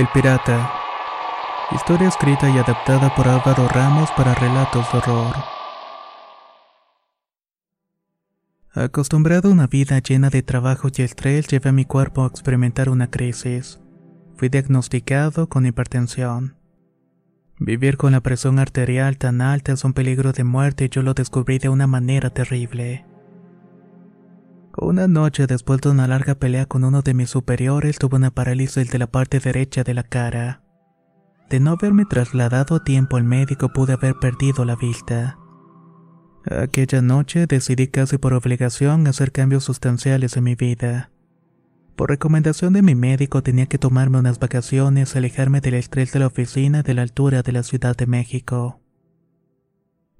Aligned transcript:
El 0.00 0.08
Pirata. 0.14 0.72
Historia 1.72 2.08
escrita 2.08 2.48
y 2.48 2.56
adaptada 2.56 3.14
por 3.14 3.28
Álvaro 3.28 3.68
Ramos 3.68 4.10
para 4.12 4.34
relatos 4.34 4.90
de 4.90 4.96
horror. 4.96 5.36
Acostumbrado 8.72 9.50
a 9.50 9.52
una 9.52 9.66
vida 9.66 9.98
llena 9.98 10.30
de 10.30 10.42
trabajo 10.42 10.88
y 10.96 11.02
estrés, 11.02 11.48
llevé 11.48 11.68
a 11.68 11.74
mi 11.74 11.84
cuerpo 11.84 12.24
a 12.24 12.28
experimentar 12.28 12.88
una 12.88 13.10
crisis. 13.10 13.78
Fui 14.36 14.48
diagnosticado 14.48 15.50
con 15.50 15.66
hipertensión. 15.66 16.56
Vivir 17.58 17.98
con 17.98 18.12
la 18.12 18.22
presión 18.22 18.58
arterial 18.58 19.18
tan 19.18 19.42
alta 19.42 19.72
es 19.72 19.84
un 19.84 19.92
peligro 19.92 20.32
de 20.32 20.44
muerte 20.44 20.86
y 20.86 20.88
yo 20.88 21.02
lo 21.02 21.12
descubrí 21.12 21.58
de 21.58 21.68
una 21.68 21.86
manera 21.86 22.30
terrible. 22.30 23.04
Una 24.76 25.08
noche 25.08 25.46
después 25.46 25.80
de 25.80 25.90
una 25.90 26.06
larga 26.06 26.36
pelea 26.36 26.64
con 26.66 26.84
uno 26.84 27.02
de 27.02 27.12
mis 27.12 27.30
superiores 27.30 27.98
tuve 27.98 28.16
una 28.16 28.30
parálisis 28.30 28.90
de 28.90 28.98
la 28.98 29.08
parte 29.08 29.40
derecha 29.40 29.82
de 29.82 29.94
la 29.94 30.04
cara. 30.04 30.62
De 31.48 31.58
no 31.58 31.72
haberme 31.72 32.04
trasladado 32.04 32.76
a 32.76 32.84
tiempo 32.84 33.16
al 33.16 33.24
médico 33.24 33.70
pude 33.70 33.94
haber 33.94 34.14
perdido 34.14 34.64
la 34.64 34.76
vista. 34.76 35.38
Aquella 36.46 37.02
noche 37.02 37.46
decidí 37.46 37.88
casi 37.88 38.16
por 38.16 38.32
obligación 38.32 39.06
hacer 39.08 39.32
cambios 39.32 39.64
sustanciales 39.64 40.36
en 40.36 40.44
mi 40.44 40.54
vida. 40.54 41.10
Por 41.96 42.08
recomendación 42.08 42.72
de 42.72 42.82
mi 42.82 42.94
médico 42.94 43.42
tenía 43.42 43.66
que 43.66 43.76
tomarme 43.76 44.18
unas 44.18 44.38
vacaciones, 44.38 45.16
alejarme 45.16 45.60
del 45.60 45.74
estrés 45.74 46.12
de 46.12 46.20
la 46.20 46.28
oficina 46.28 46.82
de 46.82 46.94
la 46.94 47.02
altura 47.02 47.42
de 47.42 47.52
la 47.52 47.64
Ciudad 47.64 47.96
de 47.96 48.06
México. 48.06 48.80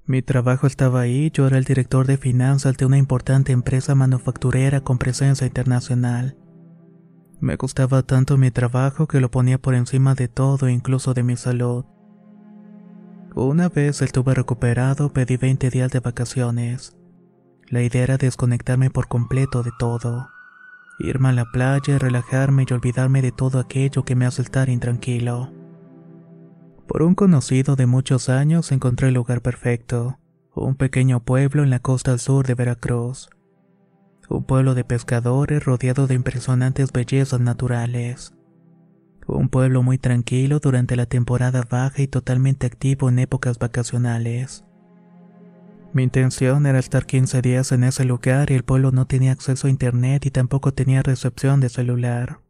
Mi 0.05 0.21
trabajo 0.21 0.67
estaba 0.67 1.01
ahí, 1.01 1.29
yo 1.31 1.47
era 1.47 1.57
el 1.57 1.63
director 1.63 2.07
de 2.07 2.17
finanzas 2.17 2.75
de 2.75 2.85
una 2.85 2.97
importante 2.97 3.51
empresa 3.51 3.93
manufacturera 3.93 4.81
con 4.81 4.97
presencia 4.97 5.45
internacional. 5.45 6.37
Me 7.39 7.55
gustaba 7.55 8.03
tanto 8.03 8.37
mi 8.37 8.51
trabajo 8.51 9.07
que 9.07 9.19
lo 9.19 9.31
ponía 9.31 9.59
por 9.59 9.75
encima 9.75 10.15
de 10.15 10.27
todo, 10.27 10.69
incluso 10.69 11.13
de 11.13 11.23
mi 11.23 11.37
salud. 11.37 11.85
Una 13.35 13.69
vez 13.69 14.01
estuve 14.01 14.33
recuperado, 14.33 15.13
pedí 15.13 15.37
20 15.37 15.69
días 15.69 15.91
de 15.91 15.99
vacaciones. 15.99 16.97
La 17.69 17.81
idea 17.81 18.03
era 18.03 18.17
desconectarme 18.17 18.89
por 18.89 19.07
completo 19.07 19.63
de 19.63 19.71
todo. 19.79 20.29
Irme 20.99 21.29
a 21.29 21.31
la 21.31 21.45
playa, 21.45 21.97
relajarme 21.97 22.65
y 22.67 22.73
olvidarme 22.73 23.21
de 23.21 23.31
todo 23.31 23.59
aquello 23.59 24.03
que 24.03 24.15
me 24.15 24.25
hace 24.25 24.41
estar 24.41 24.67
intranquilo. 24.67 25.60
Por 26.91 27.03
un 27.03 27.15
conocido 27.15 27.77
de 27.77 27.85
muchos 27.85 28.27
años 28.27 28.73
encontré 28.73 29.07
el 29.07 29.13
lugar 29.13 29.41
perfecto, 29.41 30.19
un 30.53 30.75
pequeño 30.75 31.23
pueblo 31.23 31.63
en 31.63 31.69
la 31.69 31.79
costa 31.79 32.17
sur 32.17 32.45
de 32.45 32.53
Veracruz. 32.53 33.29
Un 34.27 34.43
pueblo 34.43 34.75
de 34.75 34.83
pescadores 34.83 35.63
rodeado 35.63 36.05
de 36.05 36.15
impresionantes 36.15 36.91
bellezas 36.91 37.39
naturales. 37.39 38.33
Un 39.25 39.47
pueblo 39.47 39.83
muy 39.83 39.99
tranquilo 39.99 40.59
durante 40.59 40.97
la 40.97 41.05
temporada 41.05 41.63
baja 41.63 42.01
y 42.01 42.07
totalmente 42.07 42.67
activo 42.67 43.07
en 43.07 43.19
épocas 43.19 43.57
vacacionales. 43.57 44.65
Mi 45.93 46.03
intención 46.03 46.65
era 46.65 46.79
estar 46.79 47.05
15 47.05 47.41
días 47.41 47.71
en 47.71 47.85
ese 47.85 48.03
lugar 48.03 48.51
y 48.51 48.55
el 48.55 48.65
pueblo 48.65 48.91
no 48.91 49.07
tenía 49.07 49.31
acceso 49.31 49.67
a 49.67 49.69
internet 49.69 50.25
y 50.25 50.31
tampoco 50.31 50.73
tenía 50.73 51.01
recepción 51.03 51.61
de 51.61 51.69
celular. 51.69 52.41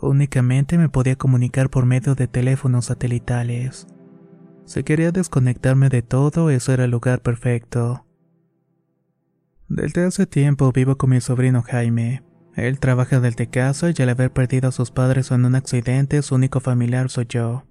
Únicamente 0.00 0.78
me 0.78 0.88
podía 0.88 1.16
comunicar 1.16 1.68
por 1.68 1.84
medio 1.84 2.14
de 2.14 2.26
teléfonos 2.26 2.86
satelitales. 2.86 3.86
Si 4.64 4.82
quería 4.84 5.12
desconectarme 5.12 5.88
de 5.88 6.02
todo, 6.02 6.50
ese 6.50 6.72
era 6.72 6.84
el 6.84 6.90
lugar 6.90 7.20
perfecto. 7.20 8.06
Desde 9.68 10.04
hace 10.04 10.26
tiempo 10.26 10.72
vivo 10.72 10.96
con 10.96 11.10
mi 11.10 11.20
sobrino 11.20 11.62
Jaime. 11.62 12.22
Él 12.54 12.78
trabaja 12.78 13.20
desde 13.20 13.48
casa 13.48 13.90
y 13.90 14.02
al 14.02 14.10
haber 14.10 14.32
perdido 14.32 14.68
a 14.68 14.72
sus 14.72 14.90
padres 14.90 15.30
en 15.30 15.44
un 15.44 15.54
accidente, 15.54 16.20
su 16.22 16.34
único 16.34 16.60
familiar 16.60 17.08
soy 17.08 17.26
yo. 17.28 17.64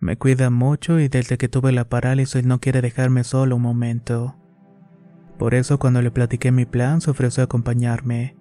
Me 0.00 0.16
cuida 0.16 0.50
mucho 0.50 1.00
y 1.00 1.08
desde 1.08 1.38
que 1.38 1.48
tuve 1.48 1.72
la 1.72 1.88
parálisis 1.88 2.44
no 2.44 2.60
quiere 2.60 2.82
dejarme 2.82 3.24
solo 3.24 3.56
un 3.56 3.62
momento. 3.62 4.36
Por 5.38 5.54
eso 5.54 5.78
cuando 5.78 6.02
le 6.02 6.10
platiqué 6.10 6.50
mi 6.50 6.66
plan 6.66 7.00
se 7.00 7.10
ofreció 7.10 7.42
a 7.42 7.44
acompañarme. 7.44 8.36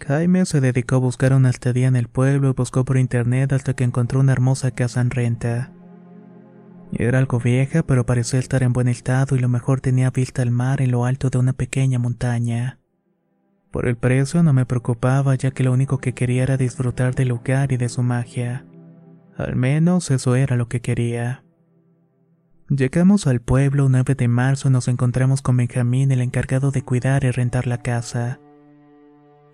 Jaime 0.00 0.44
se 0.44 0.60
dedicó 0.60 0.96
a 0.96 0.98
buscar 0.98 1.32
una 1.32 1.50
estadía 1.50 1.88
en 1.88 1.96
el 1.96 2.08
pueblo 2.08 2.50
y 2.50 2.52
buscó 2.52 2.84
por 2.84 2.98
internet 2.98 3.52
hasta 3.52 3.74
que 3.74 3.84
encontró 3.84 4.20
una 4.20 4.32
hermosa 4.32 4.70
casa 4.70 5.00
en 5.00 5.10
renta. 5.10 5.72
Era 6.92 7.18
algo 7.18 7.40
vieja, 7.40 7.82
pero 7.82 8.06
parecía 8.06 8.38
estar 8.38 8.62
en 8.62 8.72
buen 8.72 8.88
estado 8.88 9.34
y 9.34 9.40
lo 9.40 9.48
mejor 9.48 9.80
tenía 9.80 10.10
vista 10.10 10.42
al 10.42 10.50
mar 10.50 10.80
en 10.80 10.90
lo 10.90 11.04
alto 11.04 11.30
de 11.30 11.38
una 11.38 11.52
pequeña 11.52 11.98
montaña. 11.98 12.78
Por 13.70 13.88
el 13.88 13.96
precio 13.96 14.42
no 14.42 14.52
me 14.52 14.66
preocupaba 14.66 15.34
ya 15.34 15.50
que 15.50 15.64
lo 15.64 15.72
único 15.72 15.98
que 15.98 16.14
quería 16.14 16.44
era 16.44 16.56
disfrutar 16.56 17.14
del 17.14 17.28
lugar 17.28 17.72
y 17.72 17.76
de 17.76 17.88
su 17.88 18.02
magia. 18.02 18.64
Al 19.36 19.56
menos 19.56 20.10
eso 20.12 20.36
era 20.36 20.56
lo 20.56 20.68
que 20.68 20.80
quería. 20.80 21.42
Llegamos 22.68 23.26
al 23.26 23.40
pueblo 23.40 23.88
9 23.88 24.14
de 24.14 24.28
marzo 24.28 24.68
y 24.68 24.72
nos 24.72 24.86
encontramos 24.86 25.42
con 25.42 25.56
Benjamín, 25.56 26.12
el 26.12 26.20
encargado 26.20 26.70
de 26.70 26.82
cuidar 26.82 27.24
y 27.24 27.30
rentar 27.30 27.66
la 27.66 27.78
casa. 27.78 28.40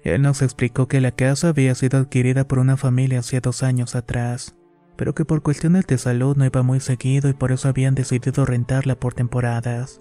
Él 0.03 0.23
nos 0.23 0.41
explicó 0.43 0.89
que 0.89 1.01
la 1.01 1.13
casa 1.13 1.49
había 1.49 1.75
sido 1.75 1.99
adquirida 1.99 2.49
por 2.49 2.59
una 2.59 2.77
familia 2.77 3.19
hace 3.19 3.41
dos 3.41 3.63
años 3.63 3.95
atrás, 3.95 4.57
pero 4.97 5.15
que 5.15 5.25
por 5.25 5.43
cuestiones 5.43 5.87
de 5.87 5.99
salud 5.99 6.37
no 6.37 6.47
iba 6.47 6.63
muy 6.63 6.81
seguido 6.81 7.29
y 7.29 7.35
por 7.35 7.53
eso 7.53 7.69
habían 7.69 7.95
decidido 7.95 8.47
rentarla 8.47 8.99
por 8.99 9.15
temporadas. 9.15 10.01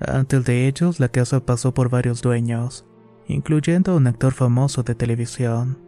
Antes 0.00 0.44
de 0.44 0.66
ellos, 0.66 1.00
la 1.00 1.08
casa 1.08 1.44
pasó 1.44 1.74
por 1.74 1.90
varios 1.90 2.22
dueños, 2.22 2.86
incluyendo 3.26 3.92
a 3.92 3.96
un 3.96 4.06
actor 4.06 4.32
famoso 4.32 4.82
de 4.82 4.94
televisión. 4.94 5.78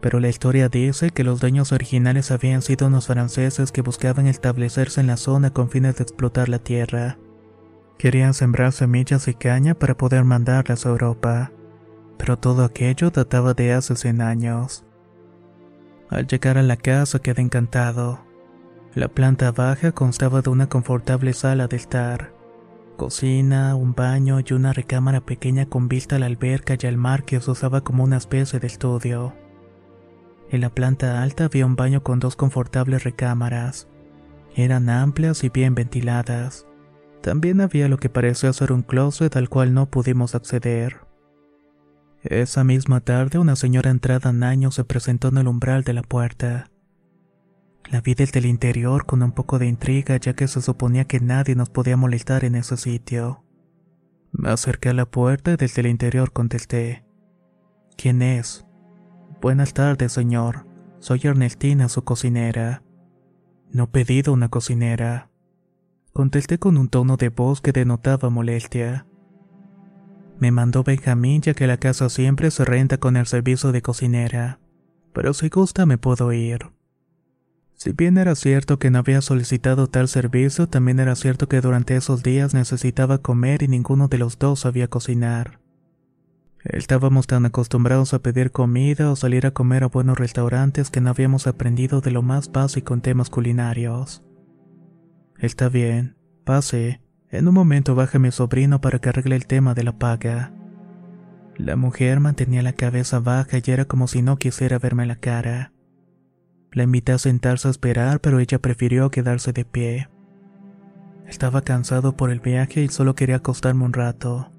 Pero 0.00 0.20
la 0.20 0.28
historia 0.28 0.68
dice 0.68 1.10
que 1.10 1.24
los 1.24 1.40
dueños 1.40 1.72
originales 1.72 2.30
habían 2.30 2.62
sido 2.62 2.86
unos 2.86 3.08
franceses 3.08 3.72
que 3.72 3.82
buscaban 3.82 4.26
establecerse 4.26 5.00
en 5.00 5.08
la 5.08 5.16
zona 5.16 5.50
con 5.52 5.70
fines 5.70 5.96
de 5.96 6.04
explotar 6.04 6.48
la 6.48 6.60
tierra. 6.60 7.18
Querían 7.98 8.32
sembrar 8.32 8.72
semillas 8.72 9.26
y 9.26 9.34
caña 9.34 9.74
para 9.74 9.96
poder 9.96 10.24
mandarlas 10.24 10.86
a 10.86 10.90
Europa 10.90 11.52
pero 12.18 12.38
todo 12.38 12.64
aquello 12.64 13.10
databa 13.10 13.54
de 13.54 13.72
hace 13.72 13.96
100 13.96 14.20
años. 14.20 14.84
Al 16.10 16.26
llegar 16.26 16.58
a 16.58 16.62
la 16.62 16.76
casa 16.76 17.20
quedé 17.20 17.42
encantado. 17.42 18.20
La 18.94 19.08
planta 19.08 19.52
baja 19.52 19.92
constaba 19.92 20.42
de 20.42 20.50
una 20.50 20.68
confortable 20.68 21.32
sala 21.32 21.68
de 21.68 21.76
estar, 21.76 22.32
cocina, 22.96 23.74
un 23.76 23.94
baño 23.94 24.40
y 24.44 24.52
una 24.52 24.72
recámara 24.72 25.20
pequeña 25.20 25.66
con 25.66 25.88
vista 25.88 26.16
a 26.16 26.18
la 26.18 26.26
alberca 26.26 26.76
y 26.80 26.86
al 26.86 26.96
mar 26.96 27.24
que 27.24 27.40
se 27.40 27.50
usaba 27.50 27.82
como 27.82 28.04
una 28.04 28.16
especie 28.16 28.58
de 28.58 28.66
estudio. 28.66 29.34
En 30.50 30.62
la 30.62 30.70
planta 30.70 31.22
alta 31.22 31.44
había 31.44 31.66
un 31.66 31.76
baño 31.76 32.02
con 32.02 32.20
dos 32.20 32.34
confortables 32.34 33.04
recámaras. 33.04 33.88
Eran 34.56 34.88
amplias 34.88 35.44
y 35.44 35.50
bien 35.50 35.74
ventiladas. 35.74 36.66
También 37.20 37.60
había 37.60 37.88
lo 37.88 37.98
que 37.98 38.08
parecía 38.08 38.52
ser 38.52 38.72
un 38.72 38.82
closet 38.82 39.36
al 39.36 39.48
cual 39.48 39.74
no 39.74 39.86
pudimos 39.86 40.34
acceder. 40.34 41.07
Esa 42.22 42.64
misma 42.64 43.00
tarde 43.00 43.38
una 43.38 43.54
señora 43.54 43.90
entrada 43.90 44.30
en 44.30 44.42
años 44.42 44.74
se 44.74 44.84
presentó 44.84 45.28
en 45.28 45.38
el 45.38 45.48
umbral 45.48 45.84
de 45.84 45.92
la 45.92 46.02
puerta. 46.02 46.70
La 47.90 48.00
vi 48.00 48.14
desde 48.14 48.40
el 48.40 48.46
interior 48.46 49.06
con 49.06 49.22
un 49.22 49.32
poco 49.32 49.58
de 49.58 49.66
intriga 49.66 50.16
ya 50.16 50.34
que 50.34 50.48
se 50.48 50.60
suponía 50.60 51.06
que 51.06 51.20
nadie 51.20 51.54
nos 51.54 51.70
podía 51.70 51.96
molestar 51.96 52.44
en 52.44 52.54
ese 52.54 52.76
sitio. 52.76 53.44
Me 54.32 54.50
acerqué 54.50 54.90
a 54.90 54.94
la 54.94 55.06
puerta 55.06 55.52
y 55.52 55.56
desde 55.56 55.80
el 55.80 55.86
interior 55.86 56.32
contesté. 56.32 57.04
¿Quién 57.96 58.20
es? 58.20 58.66
Buenas 59.40 59.72
tardes, 59.72 60.12
señor. 60.12 60.66
Soy 60.98 61.20
Ernestina, 61.24 61.88
su 61.88 62.02
cocinera. 62.04 62.82
No 63.70 63.84
he 63.84 63.86
pedido 63.86 64.32
una 64.32 64.48
cocinera. 64.48 65.30
Contesté 66.12 66.58
con 66.58 66.76
un 66.76 66.88
tono 66.88 67.16
de 67.16 67.28
voz 67.28 67.60
que 67.60 67.72
denotaba 67.72 68.28
molestia. 68.28 69.07
Me 70.38 70.52
mandó 70.52 70.84
Benjamín 70.84 71.42
ya 71.42 71.54
que 71.54 71.66
la 71.66 71.78
casa 71.78 72.08
siempre 72.08 72.50
se 72.50 72.64
renta 72.64 72.98
con 72.98 73.16
el 73.16 73.26
servicio 73.26 73.72
de 73.72 73.82
cocinera. 73.82 74.60
Pero 75.12 75.34
si 75.34 75.48
gusta 75.48 75.84
me 75.84 75.98
puedo 75.98 76.32
ir. 76.32 76.70
Si 77.74 77.92
bien 77.92 78.18
era 78.18 78.34
cierto 78.34 78.78
que 78.78 78.90
no 78.90 78.98
había 78.98 79.20
solicitado 79.20 79.86
tal 79.88 80.08
servicio, 80.08 80.68
también 80.68 80.98
era 80.98 81.14
cierto 81.14 81.48
que 81.48 81.60
durante 81.60 81.96
esos 81.96 82.22
días 82.22 82.52
necesitaba 82.52 83.18
comer 83.18 83.62
y 83.62 83.68
ninguno 83.68 84.08
de 84.08 84.18
los 84.18 84.38
dos 84.38 84.60
sabía 84.60 84.88
cocinar. 84.88 85.60
Estábamos 86.64 87.28
tan 87.28 87.46
acostumbrados 87.46 88.14
a 88.14 88.18
pedir 88.18 88.50
comida 88.50 89.10
o 89.10 89.16
salir 89.16 89.46
a 89.46 89.52
comer 89.52 89.84
a 89.84 89.88
buenos 89.88 90.18
restaurantes 90.18 90.90
que 90.90 91.00
no 91.00 91.10
habíamos 91.10 91.46
aprendido 91.46 92.00
de 92.00 92.10
lo 92.10 92.22
más 92.22 92.50
básico 92.50 92.94
en 92.94 93.00
temas 93.00 93.30
culinarios. 93.30 94.24
Está 95.38 95.68
bien, 95.68 96.16
pase. 96.44 97.00
En 97.30 97.46
un 97.46 97.54
momento 97.54 97.94
baja 97.94 98.18
mi 98.18 98.30
sobrino 98.30 98.80
para 98.80 98.98
que 98.98 99.10
arregle 99.10 99.36
el 99.36 99.46
tema 99.46 99.74
de 99.74 99.84
la 99.84 99.98
paga. 99.98 100.52
La 101.56 101.76
mujer 101.76 102.20
mantenía 102.20 102.62
la 102.62 102.72
cabeza 102.72 103.20
baja 103.20 103.58
y 103.62 103.70
era 103.70 103.84
como 103.84 104.08
si 104.08 104.22
no 104.22 104.38
quisiera 104.38 104.78
verme 104.78 105.04
la 105.04 105.16
cara. 105.16 105.72
La 106.72 106.84
invité 106.84 107.12
a 107.12 107.18
sentarse 107.18 107.68
a 107.68 107.70
esperar, 107.70 108.20
pero 108.20 108.38
ella 108.38 108.60
prefirió 108.60 109.10
quedarse 109.10 109.52
de 109.52 109.64
pie. 109.64 110.08
Estaba 111.26 111.62
cansado 111.62 112.16
por 112.16 112.30
el 112.30 112.40
viaje 112.40 112.82
y 112.82 112.88
solo 112.88 113.14
quería 113.14 113.36
acostarme 113.36 113.84
un 113.84 113.92
rato. 113.92 114.50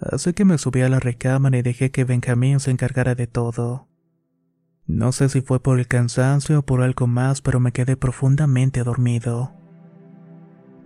Así 0.00 0.32
que 0.34 0.44
me 0.44 0.58
subí 0.58 0.82
a 0.82 0.88
la 0.88 1.00
recámara 1.00 1.58
y 1.58 1.62
dejé 1.62 1.90
que 1.90 2.04
Benjamín 2.04 2.60
se 2.60 2.70
encargara 2.70 3.14
de 3.14 3.26
todo. 3.26 3.88
No 4.86 5.12
sé 5.12 5.28
si 5.30 5.40
fue 5.40 5.60
por 5.60 5.78
el 5.78 5.88
cansancio 5.88 6.60
o 6.60 6.62
por 6.62 6.82
algo 6.82 7.06
más, 7.06 7.40
pero 7.40 7.58
me 7.58 7.72
quedé 7.72 7.96
profundamente 7.96 8.84
dormido. 8.84 9.63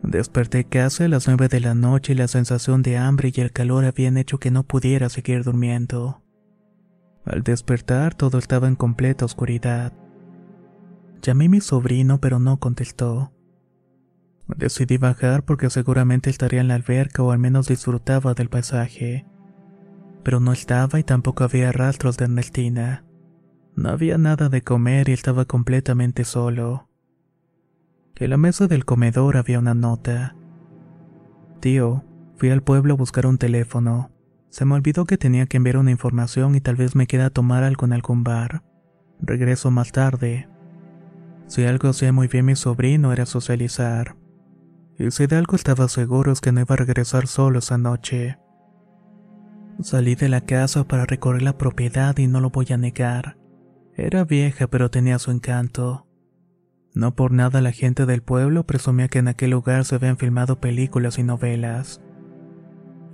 Desperté 0.02 0.64
casi 0.64 1.04
a 1.04 1.08
las 1.08 1.26
nueve 1.26 1.48
de 1.48 1.60
la 1.60 1.74
noche 1.74 2.12
y 2.12 2.16
la 2.16 2.28
sensación 2.28 2.82
de 2.82 2.96
hambre 2.96 3.32
y 3.34 3.40
el 3.40 3.52
calor 3.52 3.84
habían 3.84 4.16
hecho 4.16 4.38
que 4.38 4.50
no 4.50 4.62
pudiera 4.62 5.08
seguir 5.08 5.42
durmiendo. 5.42 6.22
Al 7.24 7.42
despertar 7.42 8.14
todo 8.14 8.38
estaba 8.38 8.68
en 8.68 8.76
completa 8.76 9.24
oscuridad. 9.24 9.92
Llamé 11.20 11.46
a 11.46 11.48
mi 11.48 11.60
sobrino 11.60 12.20
pero 12.20 12.38
no 12.38 12.58
contestó. 12.58 13.32
Decidí 14.56 14.96
bajar 14.96 15.44
porque 15.44 15.68
seguramente 15.68 16.30
estaría 16.30 16.60
en 16.60 16.68
la 16.68 16.74
alberca 16.76 17.22
o 17.22 17.32
al 17.32 17.38
menos 17.38 17.68
disfrutaba 17.68 18.32
del 18.34 18.48
paisaje. 18.48 19.26
Pero 20.22 20.40
no 20.40 20.52
estaba 20.52 20.98
y 20.98 21.02
tampoco 21.02 21.44
había 21.44 21.70
rastros 21.70 22.16
de 22.16 22.24
Ernestina. 22.24 23.04
No 23.76 23.90
había 23.90 24.16
nada 24.16 24.48
de 24.48 24.62
comer 24.62 25.08
y 25.08 25.12
estaba 25.12 25.44
completamente 25.44 26.24
solo. 26.24 26.87
En 28.20 28.30
la 28.30 28.36
mesa 28.36 28.66
del 28.66 28.84
comedor 28.84 29.36
había 29.36 29.60
una 29.60 29.74
nota. 29.74 30.34
Tío, 31.60 32.04
fui 32.36 32.50
al 32.50 32.64
pueblo 32.64 32.94
a 32.94 32.96
buscar 32.96 33.26
un 33.26 33.38
teléfono. 33.38 34.10
Se 34.50 34.64
me 34.64 34.74
olvidó 34.74 35.04
que 35.04 35.18
tenía 35.18 35.46
que 35.46 35.58
enviar 35.58 35.76
una 35.76 35.92
información 35.92 36.56
y 36.56 36.60
tal 36.60 36.74
vez 36.74 36.96
me 36.96 37.06
queda 37.06 37.30
tomar 37.30 37.62
algo 37.62 37.86
en 37.86 37.92
algún 37.92 38.24
bar. 38.24 38.64
Regreso 39.20 39.70
más 39.70 39.92
tarde. 39.92 40.48
Si 41.46 41.64
algo 41.64 41.90
hacía 41.90 42.12
muy 42.12 42.26
bien 42.26 42.46
mi 42.46 42.56
sobrino 42.56 43.12
era 43.12 43.24
socializar. 43.24 44.16
Y 44.98 45.12
si 45.12 45.28
de 45.28 45.36
algo 45.36 45.54
estaba 45.54 45.86
seguro 45.86 46.32
es 46.32 46.40
que 46.40 46.50
no 46.50 46.60
iba 46.60 46.74
a 46.74 46.78
regresar 46.78 47.28
solo 47.28 47.60
esa 47.60 47.78
noche. 47.78 48.36
Salí 49.80 50.16
de 50.16 50.28
la 50.28 50.40
casa 50.40 50.88
para 50.88 51.06
recorrer 51.06 51.42
la 51.42 51.56
propiedad 51.56 52.18
y 52.18 52.26
no 52.26 52.40
lo 52.40 52.50
voy 52.50 52.66
a 52.70 52.78
negar. 52.78 53.38
Era 53.94 54.24
vieja 54.24 54.66
pero 54.66 54.90
tenía 54.90 55.20
su 55.20 55.30
encanto. 55.30 56.07
No 56.98 57.14
por 57.14 57.30
nada 57.30 57.60
la 57.60 57.70
gente 57.70 58.06
del 58.06 58.22
pueblo 58.22 58.66
presumía 58.66 59.06
que 59.06 59.20
en 59.20 59.28
aquel 59.28 59.52
lugar 59.52 59.84
se 59.84 59.94
habían 59.94 60.16
filmado 60.16 60.58
películas 60.58 61.20
y 61.20 61.22
novelas. 61.22 62.00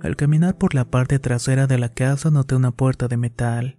Al 0.01 0.15
caminar 0.15 0.57
por 0.57 0.73
la 0.73 0.85
parte 0.85 1.19
trasera 1.19 1.67
de 1.67 1.77
la 1.77 1.89
casa 1.89 2.31
noté 2.31 2.55
una 2.55 2.71
puerta 2.71 3.07
de 3.07 3.17
metal. 3.17 3.77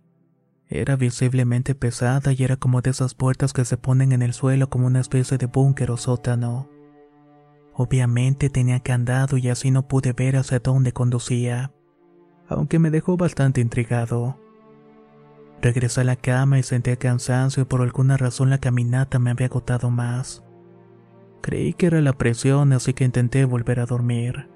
Era 0.69 0.94
visiblemente 0.94 1.75
pesada 1.75 2.32
y 2.32 2.44
era 2.44 2.56
como 2.56 2.82
de 2.82 2.91
esas 2.91 3.17
puertas 3.17 3.53
que 3.53 3.64
se 3.64 3.79
ponen 3.79 4.12
en 4.12 4.23
el 4.23 4.32
suelo 4.32 4.70
como 4.70 4.87
una 4.87 5.00
especie 5.00 5.38
de 5.38 5.47
búnker 5.47 5.91
o 5.91 5.97
sótano. 5.97 6.70
Obviamente 7.75 8.49
tenía 8.49 8.79
candado 8.79 9.38
y 9.38 9.49
así 9.49 9.73
no 9.73 9.88
pude 9.88 10.12
ver 10.12 10.37
hacia 10.37 10.61
dónde 10.61 10.93
conducía, 10.93 11.73
aunque 12.47 12.79
me 12.79 12.93
dejó 12.93 13.17
bastante 13.17 13.61
intrigado. 13.61 14.38
Regresé 15.62 16.03
a 16.03 16.05
la 16.05 16.17
cama 16.17 16.58
y 16.58 16.62
sentía 16.62 16.97
cansancio 16.97 17.62
y 17.62 17.67
por 17.67 17.82
alguna 17.82 18.17
razón 18.17 18.50
la 18.50 18.58
caminata 18.58 19.19
me 19.19 19.31
había 19.31 19.47
agotado 19.47 19.91
más. 19.91 20.44
Creí 21.41 21.73
que 21.73 21.87
era 21.87 22.00
la 22.00 22.12
presión, 22.12 22.73
así 22.73 22.93
que 22.93 23.05
intenté 23.05 23.44
volver 23.44 23.81
a 23.81 23.87
dormir. 23.87 24.49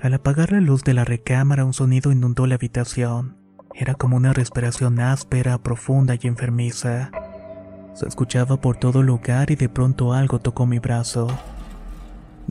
Al 0.00 0.14
apagar 0.14 0.52
la 0.52 0.60
luz 0.60 0.82
de 0.84 0.94
la 0.94 1.04
recámara 1.04 1.64
un 1.64 1.74
sonido 1.74 2.10
inundó 2.10 2.46
la 2.46 2.56
habitación. 2.56 3.36
Era 3.74 3.94
como 3.94 4.16
una 4.16 4.32
respiración 4.32 5.00
áspera, 5.00 5.58
profunda 5.58 6.16
y 6.20 6.26
enfermiza. 6.26 7.10
Se 7.94 8.08
escuchaba 8.08 8.60
por 8.60 8.76
todo 8.76 9.02
lugar 9.02 9.50
y 9.50 9.56
de 9.56 9.68
pronto 9.68 10.12
algo 10.12 10.40
tocó 10.40 10.66
mi 10.66 10.78
brazo. 10.78 11.28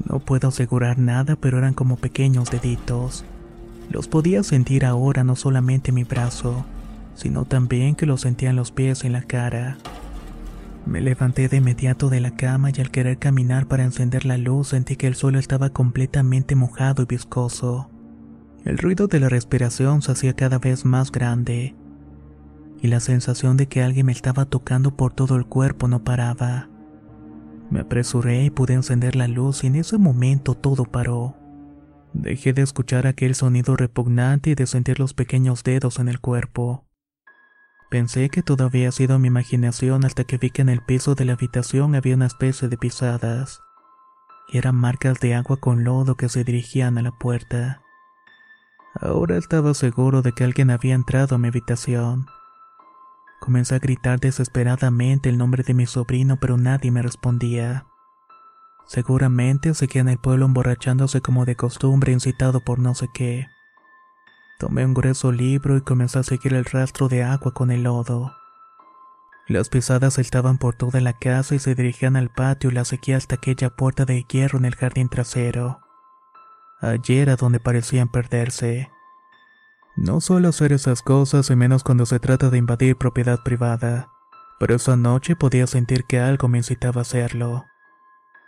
No 0.08 0.20
puedo 0.20 0.48
asegurar 0.48 0.98
nada, 0.98 1.36
pero 1.36 1.58
eran 1.58 1.74
como 1.74 1.98
pequeños 1.98 2.50
deditos. 2.50 3.26
Los 3.90 4.08
podía 4.08 4.44
sentir 4.44 4.86
ahora 4.86 5.24
no 5.24 5.36
solamente 5.36 5.90
en 5.90 5.96
mi 5.96 6.04
brazo, 6.04 6.66
sino 7.22 7.46
también 7.46 7.94
que 7.94 8.08
los 8.08 8.22
sentía 8.22 8.50
en 8.50 8.56
los 8.56 8.72
pies 8.72 9.04
y 9.04 9.08
en 9.08 9.14
la 9.14 9.22
cara. 9.22 9.78
Me 10.88 11.02
levanté 11.02 11.48
de 11.48 11.58
inmediato 11.58 12.10
de 12.10 12.20
la 12.20 12.36
cama 12.36 12.72
y 12.76 12.82
al 12.82 12.90
querer 12.90 13.20
caminar 13.20 13.68
para 13.68 13.84
encender 13.84 14.26
la 14.26 14.38
luz 14.38 14.70
sentí 14.70 14.96
que 14.96 15.06
el 15.06 15.14
suelo 15.14 15.38
estaba 15.38 15.70
completamente 15.70 16.56
mojado 16.56 17.04
y 17.04 17.06
viscoso. 17.06 17.92
El 18.66 18.80
ruido 18.80 19.06
de 19.06 19.20
la 19.20 19.30
respiración 19.30 20.02
se 20.02 20.14
hacía 20.14 20.34
cada 20.34 20.58
vez 20.58 20.84
más 20.84 21.12
grande, 21.12 21.76
y 22.82 22.88
la 22.88 23.00
sensación 23.00 23.56
de 23.56 23.68
que 23.68 23.84
alguien 23.84 24.08
me 24.08 24.12
estaba 24.12 24.46
tocando 24.46 24.98
por 24.98 25.14
todo 25.14 25.36
el 25.36 25.46
cuerpo 25.46 25.88
no 25.88 26.04
paraba. 26.04 26.70
Me 27.70 27.82
apresuré 27.82 28.46
y 28.46 28.50
pude 28.50 28.74
encender 28.74 29.16
la 29.16 29.28
luz 29.28 29.64
y 29.64 29.68
en 29.68 29.76
ese 29.76 30.00
momento 30.00 30.56
todo 30.56 30.86
paró. 30.86 31.36
Dejé 32.14 32.54
de 32.54 32.64
escuchar 32.64 33.06
aquel 33.06 33.36
sonido 33.36 33.76
repugnante 33.76 34.50
y 34.50 34.56
de 34.56 34.66
sentir 34.66 35.00
los 35.00 35.14
pequeños 35.14 35.64
dedos 35.64 36.00
en 36.00 36.08
el 36.08 36.20
cuerpo. 36.20 36.84
Pensé 37.92 38.30
que 38.30 38.42
todo 38.42 38.64
había 38.64 38.90
sido 38.94 39.20
mi 39.20 39.28
imaginación 39.28 40.06
hasta 40.06 40.24
que 40.24 40.38
vi 40.38 40.50
que 40.50 40.62
en 40.62 40.70
el 40.70 40.82
piso 40.82 41.14
de 41.14 41.26
la 41.26 41.34
habitación 41.34 41.94
había 41.94 42.16
una 42.16 42.26
especie 42.26 42.70
de 42.70 42.78
pisadas. 42.78 43.62
Eran 44.48 44.76
marcas 44.76 45.20
de 45.20 45.36
agua 45.36 45.58
con 45.58 45.84
lodo 45.84 46.16
que 46.16 46.30
se 46.30 46.46
dirigían 46.46 46.98
a 46.98 47.02
la 47.02 47.12
puerta. 47.12 47.82
Ahora 48.96 49.36
estaba 49.36 49.74
seguro 49.74 50.22
de 50.22 50.32
que 50.32 50.46
alguien 50.46 50.70
había 50.70 50.96
entrado 50.96 51.36
a 51.36 51.38
mi 51.38 51.50
habitación. 51.50 52.28
Comencé 53.42 53.76
a 53.76 53.80
gritar 53.80 54.22
desesperadamente 54.22 55.28
el 55.28 55.38
nombre 55.38 55.62
de 55.64 55.74
mi 55.74 55.86
sobrino, 55.86 56.38
pero 56.40 56.56
nadie 56.56 56.92
me 56.92 57.02
respondía. 57.02 57.88
Seguramente 58.88 59.74
seguía 59.74 60.00
en 60.00 60.08
el 60.08 60.18
pueblo 60.18 60.46
emborrachándose 60.46 61.20
como 61.20 61.44
de 61.44 61.58
costumbre, 61.58 62.14
incitado 62.14 62.62
por 62.62 62.80
no 62.80 62.96
sé 62.96 63.10
qué. 63.14 63.48
Tomé 64.62 64.86
un 64.86 64.94
grueso 64.94 65.32
libro 65.32 65.76
y 65.76 65.82
comencé 65.82 66.20
a 66.20 66.24
seguir 66.24 66.54
el 66.54 66.66
rastro 66.66 67.08
de 67.08 67.24
agua 67.24 67.52
con 67.52 67.72
el 67.72 67.82
lodo. 67.82 68.32
Las 69.48 69.70
pisadas 69.70 70.20
estaban 70.20 70.60
por 70.60 70.76
toda 70.76 71.02
la 71.02 71.14
casa 71.14 71.56
y 71.56 71.60
se 71.60 71.74
dirigían 71.74 72.16
al 72.16 72.30
patio 72.30 72.70
y 72.70 72.74
la 72.76 72.86
seguía 72.86 73.18
hasta 73.18 73.34
aquella 73.34 73.72
puerta 73.72 74.06
de 74.06 74.24
hierro 74.30 74.60
en 74.60 74.66
el 74.66 74.76
jardín 74.76 75.10
trasero. 75.10 75.80
Allí 76.80 77.18
era 77.18 77.38
donde 77.38 77.60
parecían 77.60 78.08
perderse. 78.08 78.92
No 79.96 80.22
suelo 80.22 80.50
hacer 80.50 80.74
esas 80.74 81.02
cosas 81.02 81.50
y 81.50 81.56
menos 81.56 81.84
cuando 81.84 82.06
se 82.06 82.20
trata 82.20 82.52
de 82.52 82.60
invadir 82.60 82.96
propiedad 82.98 83.42
privada, 83.42 84.12
pero 84.60 84.76
esa 84.76 84.96
noche 84.96 85.36
podía 85.36 85.66
sentir 85.66 86.06
que 86.06 86.20
algo 86.20 86.48
me 86.50 86.60
incitaba 86.60 87.00
a 87.00 87.02
hacerlo. 87.02 87.66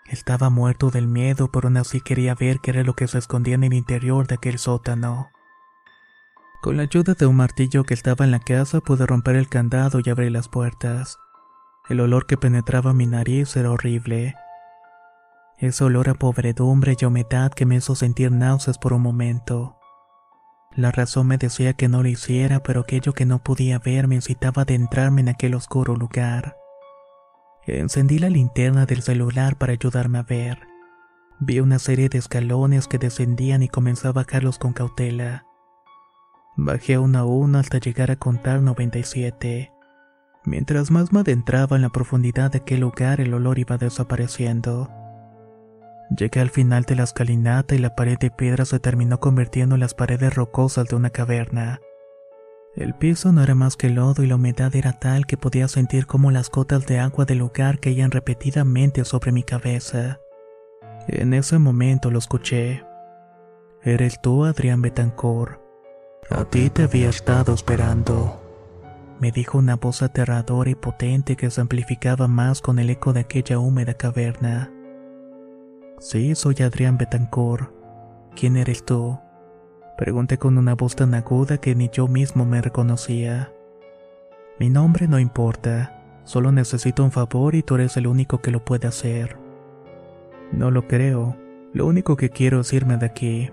Estaba 0.06 0.52
muerto 0.52 0.92
del 0.92 1.08
miedo, 1.08 1.52
pero 1.52 1.70
aún 1.70 1.78
así 1.78 2.02
quería 2.02 2.36
ver 2.36 2.60
qué 2.60 2.70
era 2.70 2.84
lo 2.84 2.94
que 2.94 3.08
se 3.08 3.18
escondía 3.18 3.56
en 3.56 3.64
el 3.64 3.74
interior 3.74 4.28
de 4.28 4.36
aquel 4.36 4.60
sótano. 4.60 5.32
Con 6.64 6.78
la 6.78 6.84
ayuda 6.84 7.14
de 7.14 7.26
un 7.26 7.36
martillo 7.36 7.84
que 7.84 7.94
estaba 7.94 8.24
en 8.24 8.32
la 8.32 8.40
casa 8.40 8.80
pude 8.80 9.06
romper 9.06 9.36
el 9.36 9.50
candado 9.50 10.00
y 10.02 10.10
abrir 10.10 10.32
las 10.32 10.48
puertas. 10.48 11.18
El 11.90 12.00
olor 12.00 12.26
que 12.26 12.38
penetraba 12.38 12.94
mi 12.94 13.06
nariz 13.06 13.58
era 13.58 13.70
horrible. 13.70 14.36
Ese 15.58 15.84
olor 15.84 16.08
a 16.08 16.14
pobredumbre 16.14 16.96
y 16.98 17.04
humedad 17.04 17.52
que 17.52 17.66
me 17.66 17.76
hizo 17.76 17.96
sentir 17.96 18.32
náuseas 18.32 18.78
por 18.78 18.94
un 18.94 19.02
momento. 19.02 19.78
La 20.74 20.92
razón 20.92 21.28
me 21.28 21.38
decía 21.38 21.74
que 21.74 21.90
no 21.90 22.02
lo 22.02 22.08
hiciera, 22.08 22.64
pero 22.64 22.80
aquello 22.80 23.12
que 23.12 23.26
no 23.26 23.44
podía 23.44 23.78
ver 23.78 24.08
me 24.08 24.16
incitaba 24.16 24.62
a 24.62 24.64
adentrarme 24.64 25.20
en 25.20 25.28
aquel 25.28 25.56
oscuro 25.56 25.98
lugar. 25.98 26.56
Encendí 27.68 28.20
la 28.20 28.30
linterna 28.30 28.86
del 28.86 29.02
celular 29.02 29.58
para 29.58 29.74
ayudarme 29.74 30.20
a 30.20 30.24
ver. 30.24 30.60
Vi 31.42 31.60
una 31.60 31.78
serie 31.78 32.08
de 32.08 32.20
escalones 32.20 32.88
que 32.88 33.00
descendían 33.00 33.64
y 33.64 33.68
comencé 33.68 34.08
a 34.08 34.14
bajarlos 34.14 34.60
con 34.60 34.72
cautela. 34.72 35.46
Bajé 36.56 37.00
uno 37.00 37.20
a 37.20 37.26
uno 37.26 37.58
hasta 37.58 37.80
llegar 37.80 38.12
a 38.12 38.16
contar 38.16 38.62
97. 38.62 39.72
Mientras 40.46 40.92
más 40.92 41.12
me 41.12 41.22
adentraba 41.22 41.76
en 41.76 41.82
la 41.82 41.90
profundidad 41.90 42.52
de 42.52 42.60
aquel 42.60 42.82
lugar, 42.82 43.22
el 43.22 43.34
olor 43.34 43.58
iba 43.58 43.78
desapareciendo. 43.78 44.90
Llegué 46.16 46.42
al 46.42 46.52
final 46.52 46.84
de 46.84 46.96
la 46.96 47.04
escalinata 47.04 47.74
y 47.74 47.80
la 47.80 47.96
pared 47.96 48.20
de 48.20 48.30
piedra 48.30 48.66
se 48.66 48.80
terminó 48.80 49.20
convirtiendo 49.20 49.76
en 49.76 49.82
las 49.82 49.96
paredes 49.96 50.36
rocosas 50.36 50.88
de 50.88 50.96
una 50.96 51.10
caverna. 51.10 51.80
El 52.76 52.94
piso 52.94 53.32
no 53.32 53.42
era 53.42 53.56
más 53.56 53.76
que 53.76 53.90
lodo 53.90 54.22
y 54.22 54.28
la 54.28 54.36
humedad 54.36 54.76
era 54.76 54.94
tal 54.94 55.26
que 55.26 55.38
podía 55.38 55.68
sentir 55.68 56.06
como 56.06 56.30
las 56.30 56.52
gotas 56.52 56.86
de 56.86 57.00
agua 57.00 57.26
del 57.26 57.40
lugar 57.40 57.80
caían 57.80 58.12
repetidamente 58.12 59.06
sobre 59.06 59.32
mi 59.32 59.44
cabeza. 59.44 60.20
En 61.08 61.34
ese 61.34 61.58
momento 61.58 62.12
lo 62.12 62.20
escuché. 62.20 62.84
Eres 63.82 64.22
tú, 64.22 64.46
Adrián 64.46 64.82
Betancourt. 64.82 65.63
A 66.34 66.46
ti 66.46 66.72
te 66.72 66.82
había 66.82 67.10
estado 67.10 67.54
esperando. 67.54 68.42
Me 69.20 69.32
dijo 69.32 69.60
una 69.60 69.76
voz 69.76 70.02
aterradora 70.02 70.72
y 70.72 70.74
potente 70.74 71.36
que 71.36 71.52
se 71.52 71.62
amplificaba 71.62 72.28
más 72.28 72.60
con 72.60 72.80
el 72.80 72.90
eco 72.90 73.14
de 73.14 73.20
aquella 73.20 73.60
húmeda 73.60 73.94
caverna. 73.94 74.72
Sí, 76.00 76.34
soy 76.34 76.56
Adrián 76.64 76.98
Betancourt. 76.98 77.72
¿Quién 78.36 78.58
eres 78.58 78.84
tú? 78.84 79.20
Pregunté 79.96 80.40
con 80.40 80.58
una 80.58 80.74
voz 80.74 80.96
tan 80.96 81.14
aguda 81.14 81.60
que 81.60 81.76
ni 81.76 81.90
yo 81.90 82.08
mismo 82.08 82.46
me 82.46 82.64
reconocía. 82.64 83.54
Mi 84.60 84.72
nombre 84.72 85.08
no 85.08 85.20
importa, 85.20 86.02
solo 86.24 86.52
necesito 86.52 87.04
un 87.04 87.12
favor 87.12 87.54
y 87.54 87.62
tú 87.62 87.76
eres 87.76 87.96
el 87.96 88.08
único 88.08 88.42
que 88.42 88.50
lo 88.50 88.66
puede 88.66 88.88
hacer. 88.88 89.38
No 90.52 90.72
lo 90.72 90.88
creo, 90.88 91.38
lo 91.74 91.86
único 91.86 92.16
que 92.16 92.32
quiero 92.32 92.62
es 92.62 92.74
irme 92.74 92.98
de 92.98 93.06
aquí, 93.06 93.52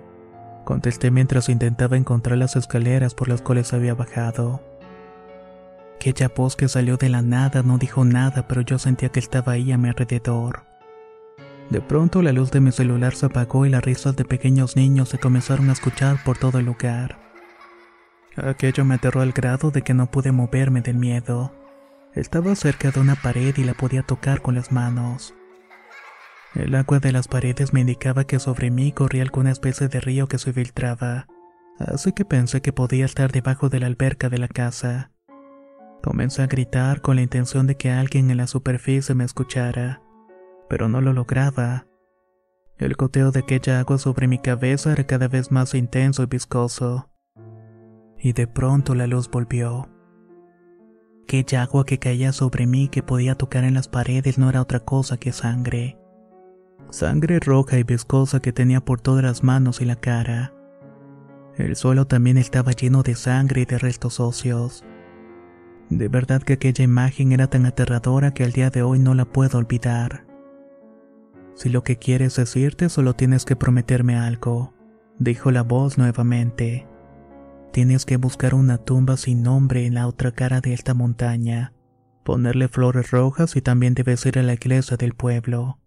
contesté 0.70 1.10
mientras 1.10 1.48
intentaba 1.48 1.96
encontrar 1.96 2.38
las 2.38 2.54
escaleras 2.54 3.12
por 3.12 3.28
las 3.28 3.42
cuales 3.42 3.72
había 3.72 3.92
bajado. 3.92 4.62
Aquella 5.96 6.28
voz 6.28 6.54
que 6.54 6.68
salió 6.68 6.96
de 6.96 7.08
la 7.08 7.22
nada 7.22 7.64
no 7.64 7.76
dijo 7.76 8.04
nada, 8.04 8.46
pero 8.46 8.60
yo 8.60 8.78
sentía 8.78 9.08
que 9.08 9.18
estaba 9.18 9.54
ahí 9.54 9.72
a 9.72 9.78
mi 9.78 9.88
alrededor. 9.88 10.62
De 11.70 11.80
pronto 11.80 12.22
la 12.22 12.30
luz 12.30 12.52
de 12.52 12.60
mi 12.60 12.70
celular 12.70 13.16
se 13.16 13.26
apagó 13.26 13.66
y 13.66 13.68
las 13.68 13.82
risas 13.82 14.14
de 14.14 14.24
pequeños 14.24 14.76
niños 14.76 15.08
se 15.08 15.18
comenzaron 15.18 15.70
a 15.70 15.72
escuchar 15.72 16.22
por 16.22 16.38
todo 16.38 16.60
el 16.60 16.66
lugar. 16.66 17.18
Aquello 18.36 18.84
me 18.84 18.94
aterró 18.94 19.22
al 19.22 19.32
grado 19.32 19.72
de 19.72 19.82
que 19.82 19.92
no 19.92 20.08
pude 20.08 20.30
moverme 20.30 20.82
del 20.82 20.98
miedo. 20.98 21.52
Estaba 22.14 22.54
cerca 22.54 22.92
de 22.92 23.00
una 23.00 23.16
pared 23.16 23.56
y 23.56 23.64
la 23.64 23.74
podía 23.74 24.04
tocar 24.04 24.40
con 24.40 24.54
las 24.54 24.70
manos. 24.70 25.34
El 26.54 26.74
agua 26.74 26.98
de 26.98 27.12
las 27.12 27.28
paredes 27.28 27.72
me 27.72 27.80
indicaba 27.80 28.24
que 28.24 28.38
sobre 28.38 28.70
mí 28.70 28.92
corría 28.92 29.22
alguna 29.22 29.50
especie 29.52 29.88
de 29.88 30.00
río 30.00 30.26
que 30.26 30.38
se 30.38 30.52
filtraba, 30.52 31.26
así 31.78 32.12
que 32.12 32.24
pensé 32.24 32.60
que 32.60 32.72
podía 32.72 33.04
estar 33.04 33.30
debajo 33.30 33.68
de 33.68 33.80
la 33.80 33.86
alberca 33.86 34.28
de 34.28 34.38
la 34.38 34.48
casa. 34.48 35.12
Comencé 36.02 36.42
a 36.42 36.46
gritar 36.46 37.00
con 37.00 37.16
la 37.16 37.22
intención 37.22 37.66
de 37.66 37.76
que 37.76 37.90
alguien 37.90 38.30
en 38.30 38.38
la 38.38 38.46
superficie 38.46 39.14
me 39.14 39.24
escuchara 39.24 40.02
pero 40.70 40.88
no 40.88 41.00
lo 41.00 41.12
lograba. 41.12 41.88
El 42.78 42.94
goteo 42.94 43.32
de 43.32 43.40
aquella 43.40 43.80
agua 43.80 43.98
sobre 43.98 44.28
mi 44.28 44.38
cabeza 44.38 44.92
era 44.92 45.04
cada 45.04 45.26
vez 45.26 45.50
más 45.50 45.74
intenso 45.74 46.22
y 46.22 46.26
viscoso. 46.26 47.10
Y 48.16 48.32
de 48.32 48.46
pronto 48.46 48.94
la 48.94 49.08
luz 49.08 49.28
volvió. 49.28 49.90
Aquella 51.24 51.62
agua 51.62 51.84
que 51.84 51.98
caía 51.98 52.32
sobre 52.32 52.68
mí 52.68 52.88
que 52.88 53.02
podía 53.02 53.34
tocar 53.34 53.64
en 53.64 53.74
las 53.74 53.88
paredes 53.88 54.38
no 54.38 54.48
era 54.48 54.62
otra 54.62 54.80
cosa 54.80 55.16
que 55.18 55.32
sangre. 55.32 55.98
Sangre 56.90 57.38
roja 57.38 57.78
y 57.78 57.84
viscosa 57.84 58.40
que 58.40 58.52
tenía 58.52 58.80
por 58.80 59.00
todas 59.00 59.22
las 59.22 59.44
manos 59.44 59.80
y 59.80 59.84
la 59.84 59.96
cara. 59.96 60.52
El 61.56 61.76
suelo 61.76 62.06
también 62.06 62.36
estaba 62.36 62.72
lleno 62.72 63.02
de 63.02 63.14
sangre 63.14 63.62
y 63.62 63.64
de 63.64 63.78
restos 63.78 64.18
óseos. 64.18 64.84
De 65.88 66.08
verdad 66.08 66.42
que 66.42 66.54
aquella 66.54 66.84
imagen 66.84 67.32
era 67.32 67.48
tan 67.48 67.66
aterradora 67.66 68.32
que 68.32 68.44
al 68.44 68.52
día 68.52 68.70
de 68.70 68.82
hoy 68.82 68.98
no 68.98 69.14
la 69.14 69.24
puedo 69.24 69.58
olvidar. 69.58 70.26
Si 71.54 71.68
lo 71.68 71.82
que 71.82 71.96
quieres 71.96 72.36
decirte 72.36 72.88
solo 72.88 73.14
tienes 73.14 73.44
que 73.44 73.56
prometerme 73.56 74.16
algo, 74.16 74.72
dijo 75.18 75.50
la 75.50 75.62
voz 75.62 75.98
nuevamente. 75.98 76.86
Tienes 77.72 78.06
que 78.06 78.16
buscar 78.16 78.54
una 78.54 78.78
tumba 78.78 79.16
sin 79.16 79.42
nombre 79.42 79.84
en 79.84 79.94
la 79.94 80.06
otra 80.06 80.32
cara 80.32 80.60
de 80.60 80.72
esta 80.72 80.94
montaña, 80.94 81.72
ponerle 82.24 82.68
flores 82.68 83.10
rojas 83.10 83.54
y 83.56 83.60
también 83.60 83.94
debes 83.94 84.24
ir 84.26 84.38
a 84.38 84.42
la 84.42 84.54
iglesia 84.54 84.96
del 84.96 85.14
pueblo. 85.14 85.79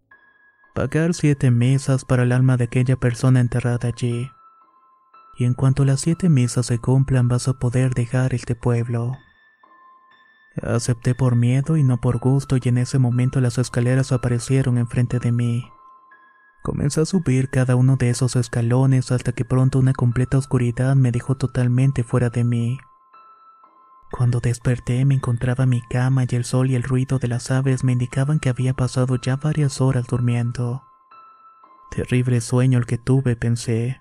Pagar 0.74 1.14
siete 1.14 1.52
misas 1.52 2.04
para 2.04 2.24
el 2.24 2.32
alma 2.32 2.58
de 2.58 2.64
aquella 2.64 2.96
persona 2.96 3.40
enterrada 3.40 3.90
allí. 3.90 4.32
Y 5.38 5.46
en 5.46 5.54
cuanto 5.54 5.86
las 5.86 6.02
siete 6.02 6.30
misas 6.30 6.66
se 6.66 6.80
cumplan 6.80 7.28
vas 7.28 7.48
a 7.48 7.54
poder 7.54 7.94
dejar 7.94 8.34
este 8.34 8.56
pueblo. 8.56 9.12
Acepté 10.64 11.14
por 11.14 11.36
miedo 11.36 11.78
y 11.78 11.84
no 11.84 12.02
por 12.02 12.18
gusto 12.18 12.58
y 12.58 12.70
en 12.70 12.80
ese 12.80 12.98
momento 12.98 13.40
las 13.40 13.60
escaleras 13.60 14.12
aparecieron 14.12 14.80
enfrente 14.80 15.20
de 15.20 15.32
mí. 15.32 15.72
Comencé 16.64 17.02
a 17.02 17.06
subir 17.06 17.50
cada 17.50 17.76
uno 17.76 17.96
de 17.96 18.10
esos 18.10 18.36
escalones 18.36 19.12
hasta 19.12 19.32
que 19.32 19.46
pronto 19.46 19.78
una 19.78 19.94
completa 19.94 20.40
oscuridad 20.40 20.96
me 20.96 21.12
dejó 21.12 21.36
totalmente 21.36 22.04
fuera 22.04 22.32
de 22.32 22.44
mí. 22.46 22.80
Cuando 24.16 24.40
desperté 24.40 25.06
me 25.06 25.16
encontraba 25.16 25.66
mi 25.66 25.82
cama 25.82 26.26
y 26.30 26.36
el 26.36 26.46
sol 26.46 26.70
y 26.70 26.76
el 26.76 26.84
ruido 26.84 27.18
de 27.18 27.28
las 27.28 27.50
aves 27.50 27.84
me 27.84 27.94
indicaban 27.94 28.40
que 28.40 28.50
había 28.50 28.76
pasado 28.76 29.16
ya 29.20 29.38
varias 29.38 29.82
horas 29.82 30.06
durmiendo. 30.06 30.84
Terrible 31.90 32.40
sueño 32.40 32.78
el 32.78 32.86
que 32.86 33.00
tuve, 33.00 33.36
pensé. 33.36 34.00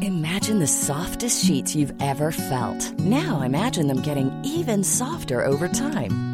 Imagine 0.00 0.58
the 0.58 0.66
softest 0.66 1.44
sheets 1.44 1.76
you've 1.76 1.92
ever 2.00 2.32
felt. 2.32 2.98
Now 2.98 3.42
imagine 3.42 3.86
them 3.86 4.00
getting 4.02 4.30
even 4.42 4.82
softer 4.82 5.44
over 5.44 5.68
time. 5.68 6.31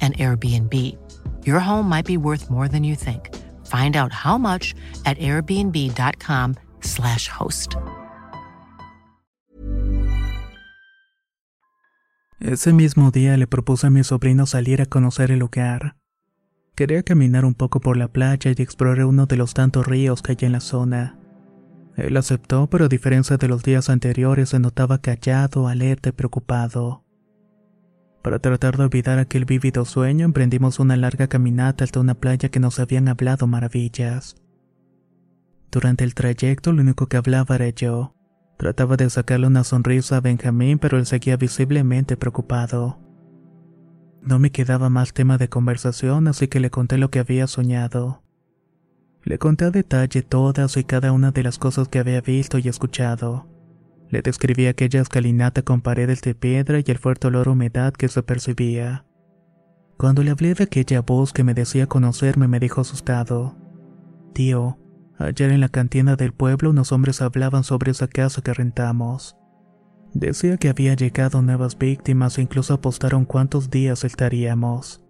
an 0.00 0.14
Airbnb. 0.18 0.72
Your 1.44 1.60
home 1.60 1.88
might 1.88 2.06
be 2.06 2.16
worth 2.16 2.50
more 2.50 2.66
than 2.68 2.82
you 2.84 2.96
think. 2.96 3.30
Find 3.66 3.96
out 3.96 4.12
how 4.12 4.38
much 4.38 4.74
at 5.04 5.18
airbnb.com/slash 5.18 7.28
host. 7.28 7.76
Ese 12.40 12.72
mismo 12.72 13.10
día 13.10 13.36
le 13.36 13.48
propuse 13.48 13.88
a 13.88 13.90
mi 13.90 14.04
sobrino 14.04 14.46
salir 14.46 14.80
a 14.80 14.86
conocer 14.86 15.32
el 15.32 15.40
lugar. 15.40 15.96
Quería 16.76 17.02
caminar 17.02 17.44
un 17.44 17.54
poco 17.54 17.80
por 17.80 17.96
la 17.96 18.06
playa 18.06 18.52
y 18.56 18.62
explorar 18.62 19.06
uno 19.06 19.26
de 19.26 19.36
los 19.36 19.54
tantos 19.54 19.86
ríos 19.86 20.22
que 20.22 20.32
hay 20.32 20.38
en 20.42 20.52
la 20.52 20.60
zona. 20.60 21.18
Él 21.96 22.16
aceptó, 22.16 22.68
pero 22.68 22.84
a 22.84 22.88
diferencia 22.88 23.38
de 23.38 23.48
los 23.48 23.64
días 23.64 23.90
anteriores 23.90 24.50
se 24.50 24.60
notaba 24.60 24.98
callado, 24.98 25.66
alerta 25.66 26.10
y 26.10 26.12
preocupado. 26.12 27.02
Para 28.28 28.40
tratar 28.40 28.76
de 28.76 28.82
olvidar 28.82 29.18
aquel 29.18 29.46
vívido 29.46 29.86
sueño, 29.86 30.26
emprendimos 30.26 30.80
una 30.80 30.98
larga 30.98 31.28
caminata 31.28 31.84
hasta 31.84 31.98
una 31.98 32.12
playa 32.12 32.50
que 32.50 32.60
nos 32.60 32.78
habían 32.78 33.08
hablado 33.08 33.46
maravillas. 33.46 34.36
Durante 35.72 36.04
el 36.04 36.12
trayecto, 36.12 36.74
lo 36.74 36.82
único 36.82 37.06
que 37.06 37.16
hablaba 37.16 37.54
era 37.54 37.70
yo. 37.70 38.14
Trataba 38.58 38.98
de 38.98 39.08
sacarle 39.08 39.46
una 39.46 39.64
sonrisa 39.64 40.18
a 40.18 40.20
Benjamín, 40.20 40.78
pero 40.78 40.98
él 40.98 41.06
seguía 41.06 41.38
visiblemente 41.38 42.18
preocupado. 42.18 42.98
No 44.20 44.38
me 44.38 44.52
quedaba 44.52 44.90
más 44.90 45.14
tema 45.14 45.38
de 45.38 45.48
conversación, 45.48 46.28
así 46.28 46.48
que 46.48 46.60
le 46.60 46.68
conté 46.68 46.98
lo 46.98 47.10
que 47.10 47.20
había 47.20 47.46
soñado. 47.46 48.24
Le 49.24 49.38
conté 49.38 49.64
a 49.64 49.70
detalle 49.70 50.20
todas 50.20 50.76
y 50.76 50.84
cada 50.84 51.12
una 51.12 51.30
de 51.30 51.44
las 51.44 51.56
cosas 51.56 51.88
que 51.88 51.98
había 51.98 52.20
visto 52.20 52.58
y 52.58 52.68
escuchado. 52.68 53.48
Le 54.10 54.22
describí 54.22 54.66
aquella 54.66 55.02
escalinata 55.02 55.62
con 55.62 55.82
paredes 55.82 56.22
de 56.22 56.34
piedra 56.34 56.78
y 56.78 56.84
el 56.86 56.98
fuerte 56.98 57.26
olor 57.26 57.48
a 57.48 57.50
humedad 57.50 57.92
que 57.92 58.08
se 58.08 58.22
percibía. 58.22 59.04
Cuando 59.98 60.22
le 60.22 60.30
hablé 60.30 60.54
de 60.54 60.64
aquella 60.64 61.02
voz 61.02 61.32
que 61.32 61.44
me 61.44 61.54
decía 61.54 61.86
conocerme, 61.86 62.48
me 62.48 62.60
dijo 62.60 62.80
asustado: 62.80 63.56
Tío, 64.32 64.78
ayer 65.18 65.50
en 65.50 65.60
la 65.60 65.68
cantina 65.68 66.16
del 66.16 66.32
pueblo 66.32 66.70
unos 66.70 66.92
hombres 66.92 67.20
hablaban 67.20 67.64
sobre 67.64 67.90
esa 67.90 68.08
casa 68.08 68.40
que 68.40 68.54
rentamos. 68.54 69.36
Decía 70.14 70.56
que 70.56 70.70
había 70.70 70.94
llegado 70.94 71.42
nuevas 71.42 71.76
víctimas 71.76 72.38
e 72.38 72.42
incluso 72.42 72.72
apostaron 72.72 73.26
cuántos 73.26 73.68
días 73.68 74.04
estaríamos. 74.04 75.04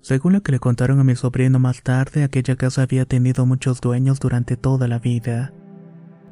Según 0.00 0.34
lo 0.34 0.42
que 0.42 0.52
le 0.52 0.60
contaron 0.60 1.00
a 1.00 1.04
mi 1.04 1.16
sobrino 1.16 1.58
más 1.58 1.82
tarde, 1.82 2.22
aquella 2.22 2.54
casa 2.54 2.82
había 2.82 3.04
tenido 3.04 3.46
muchos 3.46 3.80
dueños 3.80 4.20
durante 4.20 4.56
toda 4.56 4.86
la 4.86 5.00
vida 5.00 5.52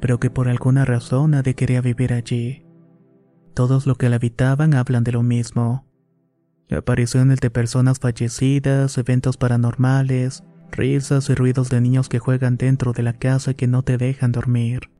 pero 0.03 0.19
que 0.19 0.29
por 0.29 0.49
alguna 0.49 0.83
razón 0.83 1.31
nadie 1.31 1.53
quería 1.53 1.79
vivir 1.79 2.11
allí. 2.11 2.65
Todos 3.53 3.87
los 3.87 3.97
que 3.97 4.09
la 4.09 4.17
habitaban 4.17 4.73
hablan 4.73 5.05
de 5.05 5.13
lo 5.13 5.23
mismo. 5.23 5.87
Apariciones 6.69 7.39
de 7.39 7.49
personas 7.49 7.99
fallecidas, 7.99 8.97
eventos 8.97 9.37
paranormales, 9.37 10.43
risas 10.73 11.29
y 11.29 11.35
ruidos 11.35 11.69
de 11.69 11.79
niños 11.79 12.09
que 12.09 12.19
juegan 12.19 12.57
dentro 12.57 12.91
de 12.91 13.01
la 13.01 13.13
casa 13.13 13.53
que 13.53 13.65
no 13.65 13.81
te 13.83 13.97
dejan 13.97 14.33
dormir. 14.33 14.91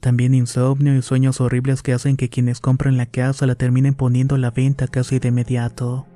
También 0.00 0.32
insomnio 0.32 0.96
y 0.96 1.02
sueños 1.02 1.42
horribles 1.42 1.82
que 1.82 1.92
hacen 1.92 2.16
que 2.16 2.30
quienes 2.30 2.60
compran 2.60 2.96
la 2.96 3.04
casa 3.04 3.46
la 3.46 3.54
terminen 3.54 3.92
poniendo 3.92 4.36
a 4.36 4.38
la 4.38 4.50
venta 4.50 4.88
casi 4.88 5.18
de 5.18 5.28
inmediato. 5.28 6.06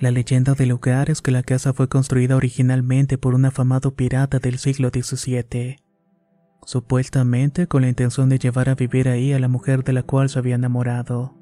La 0.00 0.10
leyenda 0.10 0.52
del 0.52 0.68
lugar 0.68 1.08
es 1.08 1.22
que 1.22 1.30
la 1.30 1.42
casa 1.42 1.72
fue 1.72 1.88
construida 1.88 2.36
originalmente 2.36 3.16
por 3.16 3.34
un 3.34 3.46
afamado 3.46 3.94
pirata 3.94 4.38
del 4.38 4.58
siglo 4.58 4.90
XVII 4.90 5.85
supuestamente 6.66 7.68
con 7.68 7.82
la 7.82 7.88
intención 7.88 8.28
de 8.28 8.40
llevar 8.40 8.68
a 8.68 8.74
vivir 8.74 9.08
ahí 9.08 9.32
a 9.32 9.38
la 9.38 9.46
mujer 9.46 9.84
de 9.84 9.92
la 9.92 10.02
cual 10.02 10.28
se 10.28 10.40
había 10.40 10.56
enamorado. 10.56 11.34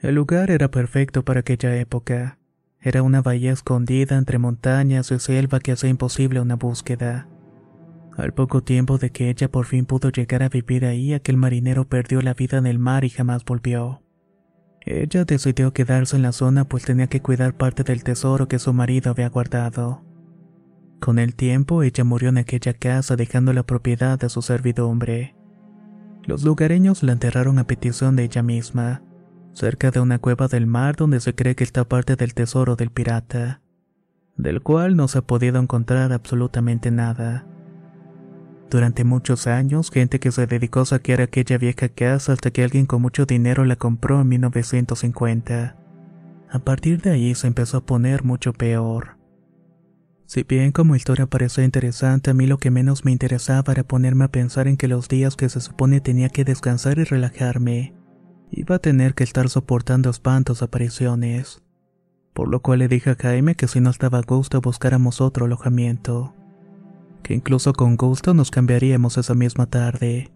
El 0.00 0.14
lugar 0.14 0.52
era 0.52 0.70
perfecto 0.70 1.24
para 1.24 1.40
aquella 1.40 1.74
época. 1.76 2.38
Era 2.80 3.02
una 3.02 3.22
bahía 3.22 3.52
escondida 3.52 4.16
entre 4.16 4.38
montañas 4.38 5.10
y 5.10 5.18
selva 5.18 5.58
que 5.58 5.72
hacía 5.72 5.90
imposible 5.90 6.40
una 6.40 6.54
búsqueda. 6.54 7.28
Al 8.16 8.32
poco 8.32 8.62
tiempo 8.62 8.98
de 8.98 9.10
que 9.10 9.30
ella 9.30 9.50
por 9.50 9.66
fin 9.66 9.84
pudo 9.84 10.10
llegar 10.10 10.44
a 10.44 10.48
vivir 10.48 10.84
ahí, 10.84 11.12
aquel 11.12 11.36
marinero 11.36 11.88
perdió 11.88 12.22
la 12.22 12.34
vida 12.34 12.58
en 12.58 12.66
el 12.66 12.78
mar 12.78 13.04
y 13.04 13.10
jamás 13.10 13.44
volvió. 13.44 14.02
Ella 14.82 15.24
decidió 15.24 15.72
quedarse 15.72 16.14
en 16.14 16.22
la 16.22 16.30
zona 16.30 16.66
pues 16.66 16.84
tenía 16.84 17.08
que 17.08 17.20
cuidar 17.20 17.56
parte 17.56 17.82
del 17.82 18.04
tesoro 18.04 18.46
que 18.46 18.60
su 18.60 18.72
marido 18.72 19.10
había 19.10 19.28
guardado. 19.28 20.04
Con 21.00 21.18
el 21.18 21.34
tiempo 21.34 21.82
ella 21.82 22.04
murió 22.04 22.30
en 22.30 22.38
aquella 22.38 22.72
casa 22.74 23.16
dejando 23.16 23.52
la 23.52 23.64
propiedad 23.64 24.22
a 24.24 24.28
su 24.28 24.42
servidumbre. 24.42 25.34
Los 26.24 26.44
lugareños 26.44 27.02
la 27.02 27.12
enterraron 27.12 27.58
a 27.58 27.66
petición 27.66 28.16
de 28.16 28.24
ella 28.24 28.42
misma, 28.42 29.02
cerca 29.52 29.90
de 29.90 30.00
una 30.00 30.18
cueva 30.18 30.48
del 30.48 30.66
mar 30.66 30.96
donde 30.96 31.20
se 31.20 31.34
cree 31.34 31.54
que 31.54 31.64
está 31.64 31.84
parte 31.86 32.16
del 32.16 32.34
tesoro 32.34 32.76
del 32.76 32.90
pirata, 32.90 33.60
del 34.36 34.62
cual 34.62 34.96
no 34.96 35.06
se 35.08 35.18
ha 35.18 35.22
podido 35.22 35.60
encontrar 35.60 36.12
absolutamente 36.12 36.90
nada. 36.90 37.46
Durante 38.70 39.04
muchos 39.04 39.46
años, 39.46 39.90
gente 39.90 40.18
que 40.18 40.32
se 40.32 40.46
dedicó 40.46 40.80
a 40.80 40.86
saquear 40.86 41.20
aquella 41.20 41.58
vieja 41.58 41.88
casa 41.88 42.32
hasta 42.32 42.50
que 42.50 42.64
alguien 42.64 42.86
con 42.86 43.02
mucho 43.02 43.26
dinero 43.26 43.64
la 43.64 43.76
compró 43.76 44.22
en 44.22 44.28
1950. 44.28 45.76
A 46.50 46.58
partir 46.58 47.00
de 47.02 47.10
ahí 47.10 47.34
se 47.34 47.46
empezó 47.46 47.78
a 47.78 47.86
poner 47.86 48.24
mucho 48.24 48.52
peor. 48.52 49.16
Si 50.26 50.42
bien 50.42 50.72
como 50.72 50.96
historia 50.96 51.26
parecía 51.26 51.64
interesante, 51.64 52.30
a 52.30 52.34
mí 52.34 52.46
lo 52.46 52.58
que 52.58 52.70
menos 52.70 53.04
me 53.04 53.12
interesaba 53.12 53.72
era 53.72 53.84
ponerme 53.84 54.24
a 54.24 54.32
pensar 54.32 54.68
en 54.68 54.76
que 54.76 54.88
los 54.88 55.08
días 55.08 55.36
que 55.36 55.48
se 55.48 55.60
supone 55.60 56.00
tenía 56.00 56.28
que 56.30 56.44
descansar 56.44 56.98
y 56.98 57.04
relajarme, 57.04 57.94
iba 58.50 58.76
a 58.76 58.78
tener 58.78 59.14
que 59.14 59.24
estar 59.24 59.48
soportando 59.48 60.10
espantos 60.10 60.62
apariciones. 60.62 61.62
Por 62.32 62.48
lo 62.48 62.60
cual 62.62 62.80
le 62.80 62.88
dije 62.88 63.10
a 63.10 63.16
Jaime 63.16 63.54
que 63.54 63.68
si 63.68 63.80
no 63.80 63.90
estaba 63.90 64.18
a 64.18 64.22
gusto 64.22 64.60
buscáramos 64.60 65.20
otro 65.20 65.44
alojamiento. 65.44 66.34
Que 67.22 67.34
incluso 67.34 67.72
con 67.72 67.96
gusto 67.96 68.34
nos 68.34 68.50
cambiaríamos 68.50 69.18
esa 69.18 69.34
misma 69.34 69.66
tarde. 69.66 70.32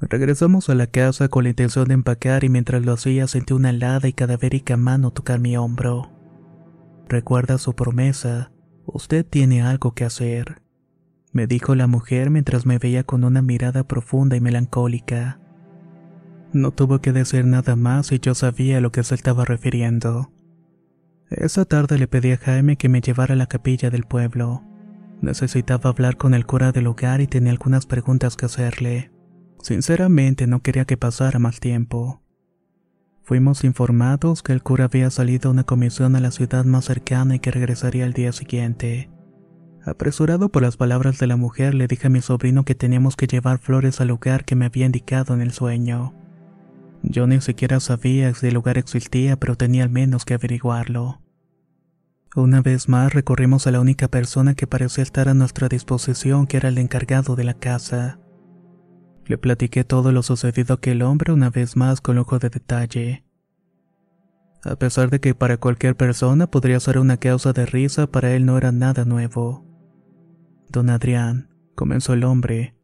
Regresamos 0.00 0.68
a 0.68 0.74
la 0.74 0.86
casa 0.86 1.28
con 1.28 1.44
la 1.44 1.50
intención 1.50 1.88
de 1.88 1.94
empacar 1.94 2.44
y 2.44 2.48
mientras 2.48 2.84
lo 2.84 2.92
hacía 2.92 3.26
sentí 3.26 3.52
una 3.52 3.70
helada 3.70 4.08
y 4.08 4.12
cadavérica 4.12 4.76
mano 4.76 5.12
tocar 5.12 5.40
mi 5.40 5.56
hombro. 5.56 6.10
Recuerda 7.08 7.58
su 7.58 7.74
promesa, 7.74 8.50
usted 8.86 9.26
tiene 9.26 9.62
algo 9.62 9.92
que 9.92 10.04
hacer, 10.04 10.62
me 11.34 11.48
dijo 11.48 11.74
la 11.74 11.88
mujer 11.88 12.30
mientras 12.30 12.64
me 12.64 12.78
veía 12.78 13.02
con 13.02 13.24
una 13.24 13.42
mirada 13.42 13.88
profunda 13.88 14.36
y 14.36 14.40
melancólica. 14.40 15.40
No 16.52 16.70
tuvo 16.70 17.00
que 17.00 17.12
decir 17.12 17.44
nada 17.44 17.74
más 17.74 18.12
y 18.12 18.20
yo 18.20 18.36
sabía 18.36 18.78
a 18.78 18.80
lo 18.80 18.92
que 18.92 19.02
se 19.02 19.16
estaba 19.16 19.44
refiriendo. 19.44 20.30
Esa 21.30 21.64
tarde 21.64 21.98
le 21.98 22.06
pedí 22.06 22.30
a 22.30 22.36
Jaime 22.36 22.76
que 22.76 22.88
me 22.88 23.00
llevara 23.00 23.34
a 23.34 23.36
la 23.36 23.48
capilla 23.48 23.90
del 23.90 24.04
pueblo. 24.04 24.62
Necesitaba 25.22 25.90
hablar 25.90 26.16
con 26.16 26.34
el 26.34 26.46
cura 26.46 26.70
del 26.70 26.84
lugar 26.84 27.20
y 27.20 27.26
tenía 27.26 27.50
algunas 27.50 27.86
preguntas 27.86 28.36
que 28.36 28.46
hacerle. 28.46 29.10
Sinceramente 29.60 30.46
no 30.46 30.62
quería 30.62 30.84
que 30.84 30.96
pasara 30.96 31.40
más 31.40 31.58
tiempo. 31.58 32.22
Fuimos 33.24 33.64
informados 33.64 34.42
que 34.42 34.52
el 34.52 34.62
cura 34.62 34.84
había 34.84 35.10
salido 35.10 35.48
a 35.48 35.52
una 35.52 35.64
comisión 35.64 36.14
a 36.14 36.20
la 36.20 36.30
ciudad 36.30 36.66
más 36.66 36.84
cercana 36.84 37.36
y 37.36 37.38
que 37.38 37.50
regresaría 37.50 38.04
al 38.04 38.12
día 38.12 38.32
siguiente. 38.32 39.08
Apresurado 39.82 40.50
por 40.50 40.60
las 40.60 40.76
palabras 40.76 41.18
de 41.18 41.26
la 41.26 41.36
mujer, 41.36 41.74
le 41.74 41.86
dije 41.86 42.08
a 42.08 42.10
mi 42.10 42.20
sobrino 42.20 42.66
que 42.66 42.74
teníamos 42.74 43.16
que 43.16 43.26
llevar 43.26 43.58
flores 43.58 44.02
al 44.02 44.08
lugar 44.08 44.44
que 44.44 44.56
me 44.56 44.66
había 44.66 44.84
indicado 44.84 45.32
en 45.32 45.40
el 45.40 45.52
sueño. 45.52 46.12
Yo 47.02 47.26
ni 47.26 47.40
siquiera 47.40 47.80
sabía 47.80 48.34
si 48.34 48.48
el 48.48 48.54
lugar 48.54 48.76
existía, 48.76 49.36
pero 49.36 49.56
tenía 49.56 49.84
al 49.84 49.90
menos 49.90 50.26
que 50.26 50.34
averiguarlo. 50.34 51.22
Una 52.36 52.60
vez 52.60 52.90
más 52.90 53.14
recorrimos 53.14 53.66
a 53.66 53.70
la 53.70 53.80
única 53.80 54.08
persona 54.08 54.54
que 54.54 54.66
parecía 54.66 55.02
estar 55.02 55.30
a 55.30 55.34
nuestra 55.34 55.68
disposición, 55.68 56.46
que 56.46 56.58
era 56.58 56.68
el 56.68 56.76
encargado 56.76 57.36
de 57.36 57.44
la 57.44 57.54
casa. 57.54 58.18
Le 59.26 59.38
platiqué 59.38 59.84
todo 59.84 60.12
lo 60.12 60.22
sucedido 60.22 60.74
a 60.74 60.76
aquel 60.76 61.02
hombre 61.02 61.32
una 61.32 61.50
vez 61.50 61.76
más 61.76 62.00
con 62.00 62.18
ojo 62.18 62.38
de 62.38 62.50
detalle. 62.50 63.24
A 64.62 64.76
pesar 64.76 65.10
de 65.10 65.20
que 65.20 65.34
para 65.34 65.56
cualquier 65.56 65.96
persona 65.96 66.46
podría 66.46 66.80
ser 66.80 66.98
una 66.98 67.16
causa 67.16 67.52
de 67.52 67.66
risa, 67.66 68.06
para 68.06 68.34
él 68.34 68.46
no 68.46 68.56
era 68.58 68.72
nada 68.72 69.04
nuevo. 69.04 69.64
Don 70.68 70.90
Adrián, 70.90 71.50
comenzó 71.74 72.14
el 72.14 72.24
hombre, 72.24 72.74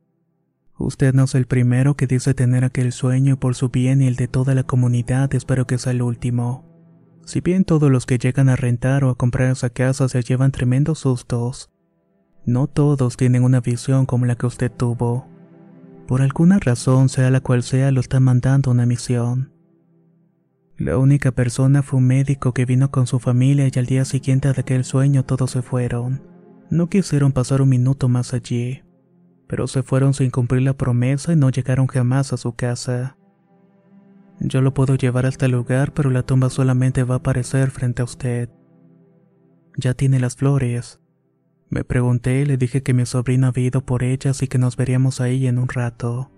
usted 0.78 1.12
no 1.12 1.24
es 1.24 1.34
el 1.34 1.46
primero 1.46 1.94
que 1.96 2.06
dice 2.06 2.34
tener 2.34 2.64
aquel 2.64 2.92
sueño 2.92 3.34
y 3.34 3.36
por 3.36 3.54
su 3.54 3.68
bien 3.68 4.00
y 4.00 4.06
el 4.06 4.16
de 4.16 4.28
toda 4.28 4.54
la 4.54 4.62
comunidad 4.62 5.34
espero 5.34 5.66
que 5.66 5.78
sea 5.78 5.92
el 5.92 6.02
último. 6.02 6.66
Si 7.24 7.40
bien 7.40 7.64
todos 7.64 7.90
los 7.90 8.06
que 8.06 8.18
llegan 8.18 8.48
a 8.48 8.56
rentar 8.56 9.04
o 9.04 9.10
a 9.10 9.14
comprar 9.14 9.50
esa 9.50 9.70
casa 9.70 10.08
se 10.08 10.22
llevan 10.22 10.52
tremendos 10.52 11.00
sustos, 11.00 11.70
no 12.44 12.66
todos 12.66 13.16
tienen 13.16 13.44
una 13.44 13.60
visión 13.60 14.06
como 14.06 14.26
la 14.26 14.36
que 14.36 14.46
usted 14.46 14.72
tuvo. 14.72 15.28
Por 16.10 16.22
alguna 16.22 16.58
razón, 16.58 17.08
sea 17.08 17.30
la 17.30 17.38
cual 17.38 17.62
sea, 17.62 17.92
lo 17.92 18.00
está 18.00 18.18
mandando 18.18 18.72
una 18.72 18.84
misión. 18.84 19.52
La 20.76 20.98
única 20.98 21.30
persona 21.30 21.84
fue 21.84 22.00
un 22.00 22.08
médico 22.08 22.52
que 22.52 22.64
vino 22.64 22.90
con 22.90 23.06
su 23.06 23.20
familia 23.20 23.70
y 23.72 23.78
al 23.78 23.86
día 23.86 24.04
siguiente 24.04 24.52
de 24.52 24.60
aquel 24.60 24.82
sueño 24.82 25.24
todos 25.24 25.52
se 25.52 25.62
fueron. 25.62 26.20
No 26.68 26.88
quisieron 26.88 27.30
pasar 27.30 27.62
un 27.62 27.68
minuto 27.68 28.08
más 28.08 28.34
allí, 28.34 28.82
pero 29.46 29.68
se 29.68 29.84
fueron 29.84 30.12
sin 30.12 30.32
cumplir 30.32 30.62
la 30.62 30.76
promesa 30.76 31.32
y 31.32 31.36
no 31.36 31.48
llegaron 31.48 31.86
jamás 31.86 32.32
a 32.32 32.38
su 32.38 32.56
casa. 32.56 33.16
Yo 34.40 34.62
lo 34.62 34.74
puedo 34.74 34.96
llevar 34.96 35.26
hasta 35.26 35.46
el 35.46 35.52
lugar, 35.52 35.94
pero 35.94 36.10
la 36.10 36.24
tumba 36.24 36.50
solamente 36.50 37.04
va 37.04 37.14
a 37.14 37.18
aparecer 37.18 37.70
frente 37.70 38.02
a 38.02 38.06
usted. 38.06 38.50
Ya 39.76 39.94
tiene 39.94 40.18
las 40.18 40.34
flores, 40.34 41.00
me 41.70 41.84
pregunté 41.84 42.40
y 42.40 42.44
le 42.44 42.56
dije 42.56 42.82
que 42.82 42.94
mi 42.94 43.06
sobrino 43.06 43.46
había 43.46 43.66
ido 43.66 43.80
por 43.80 44.02
ellas 44.02 44.42
y 44.42 44.48
que 44.48 44.58
nos 44.58 44.76
veríamos 44.76 45.20
ahí 45.20 45.46
en 45.46 45.58
un 45.58 45.68
rato. 45.68 46.30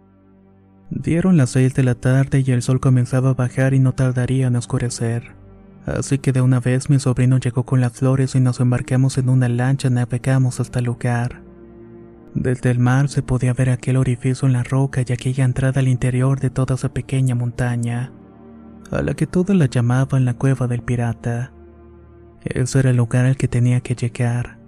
Dieron 0.91 1.39
las 1.39 1.51
seis 1.51 1.75
de 1.75 1.83
la 1.83 1.95
tarde 1.95 2.45
y 2.47 2.51
el 2.53 2.61
sol 2.61 2.79
comenzaba 2.79 3.31
a 3.31 3.35
bajar 3.35 3.73
y 3.73 3.79
no 3.79 3.95
tardaría 3.95 4.49
en 4.49 4.57
oscurecer. 4.57 5.35
Así 5.87 6.19
que 6.19 6.33
de 6.33 6.43
una 6.43 6.61
vez 6.61 6.91
mi 6.91 6.99
sobrino 6.99 7.39
llegó 7.39 7.65
con 7.65 7.81
las 7.81 7.93
flores 7.93 8.35
y 8.35 8.41
nos 8.41 8.61
embarcamos 8.61 9.17
en 9.17 9.31
una 9.31 9.49
lancha 9.49 9.89
y 9.89 9.91
navegamos 9.91 10.61
hasta 10.61 10.81
el 10.81 10.85
lugar. 10.85 11.43
Desde 12.35 12.71
el 12.71 12.79
mar 12.79 13.09
se 13.09 13.23
podía 13.23 13.55
ver 13.55 13.71
aquel 13.71 13.97
orificio 13.97 14.47
en 14.47 14.53
la 14.53 14.63
roca 14.63 15.01
y 15.01 15.13
aquella 15.13 15.45
entrada 15.45 15.81
al 15.81 15.89
interior 15.89 16.41
de 16.41 16.51
toda 16.51 16.75
esa 16.75 16.93
pequeña 16.93 17.35
montaña, 17.35 18.13
a 18.91 19.01
la 19.01 19.15
que 19.15 19.27
todos 19.27 19.57
la 19.57 19.67
llamaban 19.67 20.27
la 20.27 20.35
cueva 20.35 20.67
del 20.67 20.83
pirata. 20.83 21.53
Ese 22.45 22.81
era 22.81 22.91
el 22.91 22.99
lugar 22.99 23.25
al 23.25 23.37
que 23.37 23.49
tenía 23.49 23.81
que 23.81 23.95
llegar. 23.95 24.62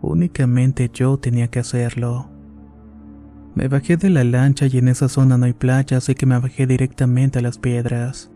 Únicamente 0.00 0.90
yo 0.92 1.18
tenía 1.18 1.48
que 1.48 1.58
hacerlo. 1.58 2.30
Me 3.54 3.66
bajé 3.68 3.96
de 3.96 4.10
la 4.10 4.22
lancha 4.22 4.66
y 4.66 4.78
en 4.78 4.88
esa 4.88 5.08
zona 5.08 5.36
no 5.36 5.46
hay 5.46 5.52
playa, 5.52 5.96
así 5.96 6.14
que 6.14 6.26
me 6.26 6.38
bajé 6.38 6.66
directamente 6.66 7.40
a 7.40 7.42
las 7.42 7.58
piedras. 7.58 8.30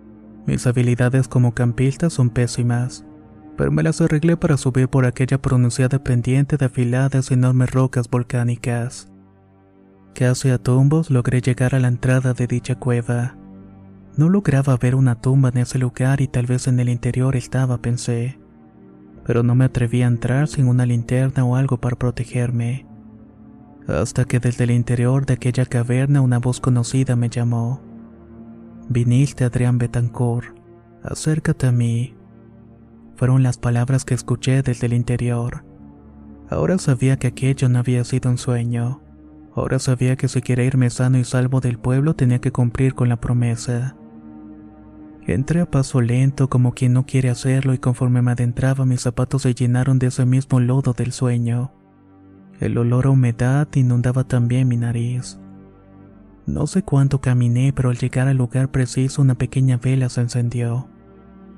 Mis 0.46 0.66
habilidades 0.66 1.28
como 1.28 1.54
campista 1.54 2.10
son 2.10 2.30
pésimas, 2.30 3.04
pero 3.56 3.70
me 3.70 3.84
las 3.84 4.00
arreglé 4.00 4.36
para 4.36 4.56
subir 4.56 4.88
por 4.88 5.06
aquella 5.06 5.40
pronunciada 5.40 6.02
pendiente 6.02 6.56
de 6.56 6.66
afiladas 6.66 7.30
enormes 7.30 7.70
rocas 7.70 8.10
volcánicas. 8.10 9.12
Casi 10.14 10.50
a 10.50 10.58
tumbos 10.58 11.10
logré 11.10 11.40
llegar 11.40 11.76
a 11.76 11.80
la 11.80 11.88
entrada 11.88 12.34
de 12.34 12.48
dicha 12.48 12.74
cueva. 12.74 13.36
No 14.16 14.28
lograba 14.28 14.76
ver 14.76 14.96
una 14.96 15.20
tumba 15.20 15.50
en 15.50 15.58
ese 15.58 15.78
lugar 15.78 16.20
y 16.20 16.26
tal 16.26 16.46
vez 16.46 16.66
en 16.66 16.80
el 16.80 16.88
interior 16.88 17.36
estaba, 17.36 17.78
pensé. 17.78 18.41
Pero 19.24 19.42
no 19.42 19.54
me 19.54 19.64
atreví 19.64 20.02
a 20.02 20.06
entrar 20.06 20.48
sin 20.48 20.66
una 20.66 20.86
linterna 20.86 21.44
o 21.44 21.56
algo 21.56 21.78
para 21.78 21.96
protegerme. 21.96 22.86
Hasta 23.86 24.24
que 24.24 24.40
desde 24.40 24.64
el 24.64 24.70
interior 24.70 25.26
de 25.26 25.34
aquella 25.34 25.66
caverna 25.66 26.20
una 26.20 26.38
voz 26.38 26.60
conocida 26.60 27.16
me 27.16 27.28
llamó. 27.28 27.80
Viniste, 28.88 29.44
Adrián 29.44 29.78
Betancourt. 29.78 30.56
Acércate 31.02 31.66
a 31.66 31.72
mí. 31.72 32.14
Fueron 33.16 33.42
las 33.42 33.58
palabras 33.58 34.04
que 34.04 34.14
escuché 34.14 34.62
desde 34.62 34.86
el 34.86 34.92
interior. 34.92 35.64
Ahora 36.48 36.78
sabía 36.78 37.16
que 37.16 37.28
aquello 37.28 37.68
no 37.68 37.78
había 37.78 38.04
sido 38.04 38.30
un 38.30 38.38
sueño. 38.38 39.00
Ahora 39.54 39.78
sabía 39.78 40.16
que 40.16 40.28
si 40.28 40.42
quería 40.42 40.64
irme 40.64 40.90
sano 40.90 41.18
y 41.18 41.24
salvo 41.24 41.60
del 41.60 41.78
pueblo 41.78 42.14
tenía 42.14 42.40
que 42.40 42.52
cumplir 42.52 42.94
con 42.94 43.08
la 43.08 43.20
promesa. 43.20 43.96
Entré 45.26 45.60
a 45.60 45.70
paso 45.70 46.00
lento 46.00 46.48
como 46.48 46.74
quien 46.74 46.92
no 46.94 47.06
quiere 47.06 47.30
hacerlo 47.30 47.74
y 47.74 47.78
conforme 47.78 48.22
me 48.22 48.32
adentraba 48.32 48.84
mis 48.84 49.02
zapatos 49.02 49.42
se 49.42 49.54
llenaron 49.54 49.98
de 49.98 50.08
ese 50.08 50.26
mismo 50.26 50.58
lodo 50.58 50.94
del 50.94 51.12
sueño. 51.12 51.72
El 52.58 52.76
olor 52.76 53.06
a 53.06 53.10
humedad 53.10 53.68
inundaba 53.74 54.24
también 54.24 54.66
mi 54.66 54.76
nariz. 54.76 55.38
No 56.46 56.66
sé 56.66 56.82
cuánto 56.82 57.20
caminé, 57.20 57.72
pero 57.72 57.90
al 57.90 57.98
llegar 57.98 58.26
al 58.26 58.36
lugar 58.36 58.72
preciso 58.72 59.22
una 59.22 59.36
pequeña 59.36 59.76
vela 59.76 60.08
se 60.08 60.22
encendió. 60.22 60.88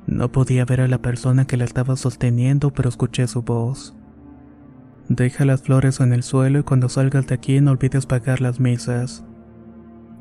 No 0.07 0.31
podía 0.31 0.67
ver 0.67 0.83
a 0.83 0.89
la 0.89 0.99
persona 0.99 1.47
que 1.47 1.57
la 1.57 1.65
estaba 1.65 1.97
sosteniendo, 1.97 2.71
pero 2.71 2.91
escuché 2.91 3.27
su 3.27 3.43
voz. 3.43 3.97
Deja 5.09 5.47
las 5.47 5.63
flores 5.63 6.01
en 6.01 6.13
el 6.13 6.23
suelo 6.23 6.59
y 6.59 6.63
cuando 6.63 6.91
salgas 6.91 7.27
de 7.27 7.35
aquí 7.35 7.61
no 7.63 7.71
olvides 7.71 8.05
pagar 8.05 8.43
las 8.43 8.61
misas. 8.61 9.25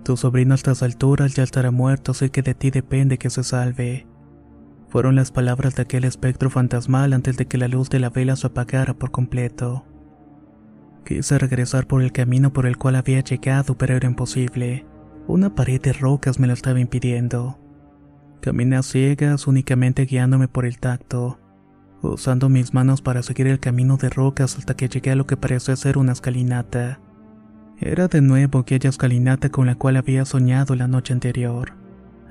Tu 0.04 0.18
sobrino 0.18 0.54
a 0.54 0.56
estas 0.56 0.84
alturas 0.84 1.34
ya 1.34 1.44
estará 1.44 1.72
muerto, 1.72 2.12
así 2.12 2.30
que 2.30 2.42
de 2.42 2.54
ti 2.54 2.72
depende 2.72 3.18
que 3.18 3.30
se 3.30 3.44
salve. 3.44 4.06
Fueron 4.90 5.16
las 5.16 5.32
palabras 5.32 5.76
de 5.76 5.84
aquel 5.84 6.04
espectro 6.04 6.50
fantasmal 6.50 7.14
antes 7.14 7.38
de 7.38 7.48
que 7.48 7.58
la 7.58 7.68
luz 7.68 7.90
de 7.90 8.00
la 8.00 8.10
vela 8.10 8.36
se 8.36 8.48
apagara 8.48 8.94
por 8.94 9.12
completo. 9.12 9.86
Quise 11.06 11.38
regresar 11.38 11.88
por 11.88 12.02
el 12.02 12.12
camino 12.12 12.54
por 12.54 12.66
el 12.66 12.78
cual 12.78 12.96
había 12.96 13.22
llegado, 13.22 13.78
pero 13.78 13.96
era 13.96 14.08
imposible. 14.08 14.86
Una 15.26 15.56
pared 15.56 15.82
de 15.82 15.94
rocas 15.94 16.40
me 16.40 16.48
lo 16.48 16.54
estaba 16.54 16.80
impidiendo. 16.80 17.58
Caminé 18.42 18.76
a 18.76 18.84
ciegas, 18.84 19.48
únicamente 19.48 20.06
guiándome 20.06 20.50
por 20.50 20.66
el 20.66 20.80
tacto, 20.80 21.40
usando 22.02 22.50
mis 22.50 22.74
manos 22.74 23.02
para 23.02 23.24
seguir 23.24 23.48
el 23.48 23.62
camino 23.62 23.96
de 23.96 24.10
rocas 24.10 24.58
hasta 24.58 24.76
que 24.76 24.90
llegué 24.90 25.12
a 25.12 25.16
lo 25.16 25.26
que 25.26 25.38
parecía 25.38 25.78
ser 25.78 25.98
una 25.98 26.12
escalinata. 26.12 27.00
Era 27.86 28.08
de 28.08 28.22
nuevo 28.22 28.60
aquella 28.60 28.90
escalinata 28.90 29.50
con 29.50 29.66
la 29.66 29.76
cual 29.76 29.98
había 29.98 30.24
soñado 30.24 30.74
la 30.74 30.88
noche 30.88 31.12
anterior. 31.12 31.74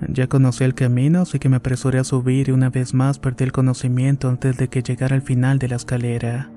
Ya 0.08 0.26
conocía 0.26 0.66
el 0.66 0.74
camino, 0.74 1.20
así 1.20 1.38
que 1.38 1.50
me 1.50 1.56
apresuré 1.56 1.98
a 1.98 2.04
subir 2.04 2.48
y 2.48 2.52
una 2.52 2.70
vez 2.70 2.94
más 2.94 3.18
perdí 3.18 3.44
el 3.44 3.52
conocimiento 3.52 4.30
antes 4.30 4.56
de 4.56 4.68
que 4.68 4.82
llegara 4.82 5.14
al 5.14 5.20
final 5.20 5.58
de 5.58 5.68
la 5.68 5.76
escalera. 5.76 6.50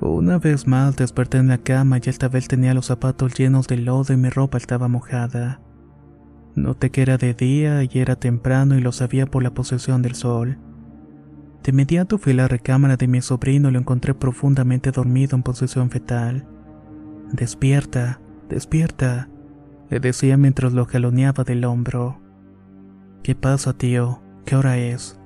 Una 0.00 0.38
vez 0.38 0.68
más 0.68 0.96
desperté 0.96 1.38
en 1.38 1.48
la 1.48 1.58
cama 1.58 1.98
y 1.98 2.08
esta 2.08 2.28
vez 2.28 2.46
tenía 2.46 2.72
los 2.72 2.86
zapatos 2.86 3.34
llenos 3.34 3.66
de 3.66 3.78
lodo 3.78 4.14
y 4.14 4.16
mi 4.16 4.28
ropa 4.28 4.58
estaba 4.58 4.86
mojada. 4.86 5.60
Noté 6.54 6.90
que 6.90 7.02
era 7.02 7.18
de 7.18 7.34
día 7.34 7.82
y 7.82 7.90
era 7.98 8.14
temprano 8.14 8.78
y 8.78 8.80
lo 8.80 8.92
sabía 8.92 9.26
por 9.26 9.42
la 9.42 9.54
posesión 9.54 10.02
del 10.02 10.14
sol. 10.14 10.56
De 11.64 11.72
inmediato 11.72 12.16
fui 12.18 12.32
a 12.32 12.36
la 12.36 12.48
recámara 12.48 12.96
de 12.96 13.08
mi 13.08 13.20
sobrino 13.22 13.70
y 13.70 13.72
lo 13.72 13.80
encontré 13.80 14.14
profundamente 14.14 14.92
dormido 14.92 15.34
en 15.34 15.42
posición 15.42 15.90
fetal. 15.90 16.46
Despierta, 17.32 18.20
despierta, 18.48 19.28
le 19.90 20.00
decía 20.00 20.36
mientras 20.36 20.72
lo 20.72 20.86
jaloneaba 20.86 21.44
del 21.44 21.64
hombro. 21.64 22.20
¿Qué 23.22 23.34
pasa, 23.34 23.72
tío? 23.72 24.22
¿Qué 24.44 24.56
hora 24.56 24.78
es? 24.78 25.20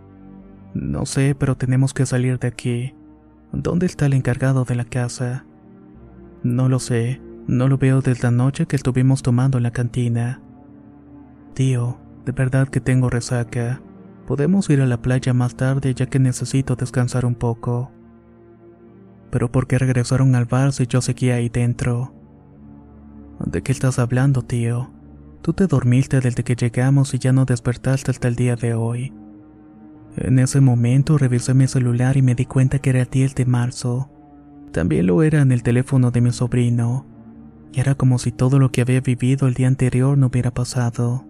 No 0.75 1.07
sé, 1.07 1.37
pero 1.39 1.57
tenemos 1.57 1.95
que 1.95 2.07
salir 2.07 2.39
de 2.39 2.49
aquí. 2.49 2.95
¿Dónde 3.53 3.87
está 3.87 4.07
el 4.07 4.15
encargado 4.15 4.65
de 4.65 4.75
la 4.75 4.85
casa? 4.85 5.45
No 6.43 6.69
lo 6.69 6.79
sé, 6.79 7.21
no 7.47 7.69
lo 7.69 7.79
veo 7.79 8.01
desde 8.01 8.25
la 8.25 8.31
noche 8.31 8.67
que 8.67 8.77
estuvimos 8.77 9.23
tomando 9.23 9.59
en 9.59 9.65
la 9.65 9.71
cantina. 9.71 10.41
Tío, 11.55 11.99
de 12.25 12.33
verdad 12.33 12.69
que 12.69 12.81
tengo 12.81 13.11
resaca. 13.11 13.81
Podemos 14.27 14.71
ir 14.71 14.81
a 14.81 14.87
la 14.87 15.03
playa 15.03 15.35
más 15.35 15.57
tarde 15.57 15.95
ya 15.95 16.07
que 16.07 16.19
necesito 16.19 16.75
descansar 16.75 17.27
un 17.27 17.35
poco. 17.35 17.93
Pero 19.33 19.51
¿por 19.51 19.67
qué 19.67 19.79
regresaron 19.79 20.35
al 20.35 20.45
bar 20.45 20.75
si 20.75 20.87
yo 20.87 21.01
seguía 21.01 21.37
ahí 21.37 21.49
dentro? 21.49 22.15
¿De 23.47 23.63
qué 23.63 23.73
estás 23.73 23.99
hablando, 23.99 24.43
tío? 24.43 24.91
Tú 25.41 25.55
te 25.55 25.67
dormiste 25.67 26.21
desde 26.21 26.45
que 26.45 26.55
llegamos 26.55 27.15
y 27.15 27.19
ya 27.19 27.33
no 27.33 27.47
despertaste 27.47 28.11
hasta 28.11 28.29
el 28.29 28.37
día 28.37 28.57
de 28.57 28.75
hoy. 28.75 29.11
En 30.19 30.39
ese 30.39 30.61
momento 30.61 31.17
revisé 31.17 31.55
mi 31.55 31.67
celular 31.67 32.19
y 32.19 32.23
me 32.23 32.35
di 32.35 32.45
cuenta 32.45 32.79
que 32.79 32.91
era 32.91 33.01
el 33.01 33.09
10 33.09 33.35
de 33.35 33.47
marzo. 33.47 34.11
También 34.71 35.07
lo 35.07 35.23
era 35.23 35.41
en 35.41 35.51
el 35.51 35.63
teléfono 35.63 36.11
de 36.11 36.21
mi 36.21 36.31
sobrino. 36.31 37.07
Y 37.73 37.81
era 37.81 37.95
como 37.95 38.19
si 38.19 38.33
todo 38.33 38.59
lo 38.59 38.71
que 38.71 38.83
había 38.83 39.01
vivido 39.01 39.49
el 39.49 39.55
día 39.55 39.69
anterior 39.69 40.19
no 40.19 40.27
hubiera 40.27 40.53
pasado. 40.53 41.25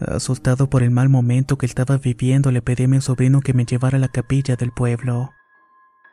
Asustado 0.00 0.68
por 0.68 0.82
el 0.82 0.90
mal 0.90 1.08
momento 1.08 1.56
que 1.56 1.64
estaba 1.64 1.96
viviendo, 1.96 2.52
le 2.52 2.60
pedí 2.60 2.84
a 2.84 2.88
mi 2.88 3.00
sobrino 3.00 3.40
que 3.40 3.54
me 3.54 3.64
llevara 3.64 3.96
a 3.96 4.00
la 4.00 4.08
capilla 4.08 4.56
del 4.56 4.70
pueblo. 4.70 5.30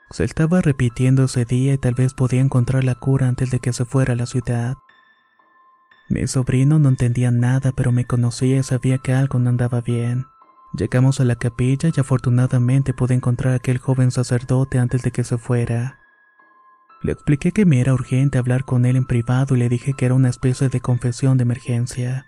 Se 0.10 0.24
estaba 0.24 0.62
repitiendo 0.62 1.24
ese 1.24 1.46
día 1.46 1.74
y 1.74 1.78
tal 1.78 1.94
vez 1.96 2.14
podía 2.14 2.42
encontrar 2.42 2.84
la 2.84 2.96
cura 2.96 3.28
antes 3.28 3.52
de 3.52 3.60
que 3.60 3.74
se 3.74 3.86
fuera 3.86 4.14
a 4.14 4.16
la 4.16 4.26
ciudad. 4.26 4.76
Mi 6.10 6.28
sobrino 6.28 6.80
no 6.80 6.90
entendía 6.90 7.32
nada, 7.32 7.72
pero 7.72 7.92
me 7.92 8.06
conocía 8.06 8.58
y 8.58 8.64
sabía 8.64 8.98
que 9.00 9.14
algo 9.14 9.40
no 9.40 9.50
andaba 9.50 9.82
bien. 9.82 10.26
Llegamos 10.74 11.20
a 11.20 11.24
la 11.24 11.36
capilla 11.36 11.90
y 11.96 12.00
afortunadamente 12.00 12.94
pude 12.94 13.14
encontrar 13.14 13.54
a 13.54 13.58
aquel 13.58 13.78
joven 13.78 14.12
sacerdote 14.12 14.80
antes 14.80 15.02
de 15.04 15.12
que 15.12 15.24
se 15.24 15.38
fuera. 15.38 16.00
Le 17.04 17.12
expliqué 17.12 17.52
que 17.52 17.66
me 17.66 17.82
era 17.82 17.94
urgente 17.94 18.38
hablar 18.38 18.66
con 18.66 18.86
él 18.86 18.96
en 18.96 19.06
privado 19.06 19.56
y 19.56 19.60
le 19.60 19.70
dije 19.70 19.94
que 19.94 20.06
era 20.06 20.16
una 20.16 20.30
especie 20.30 20.70
de 20.70 20.82
confesión 20.82 21.38
de 21.38 21.44
emergencia. 21.44 22.28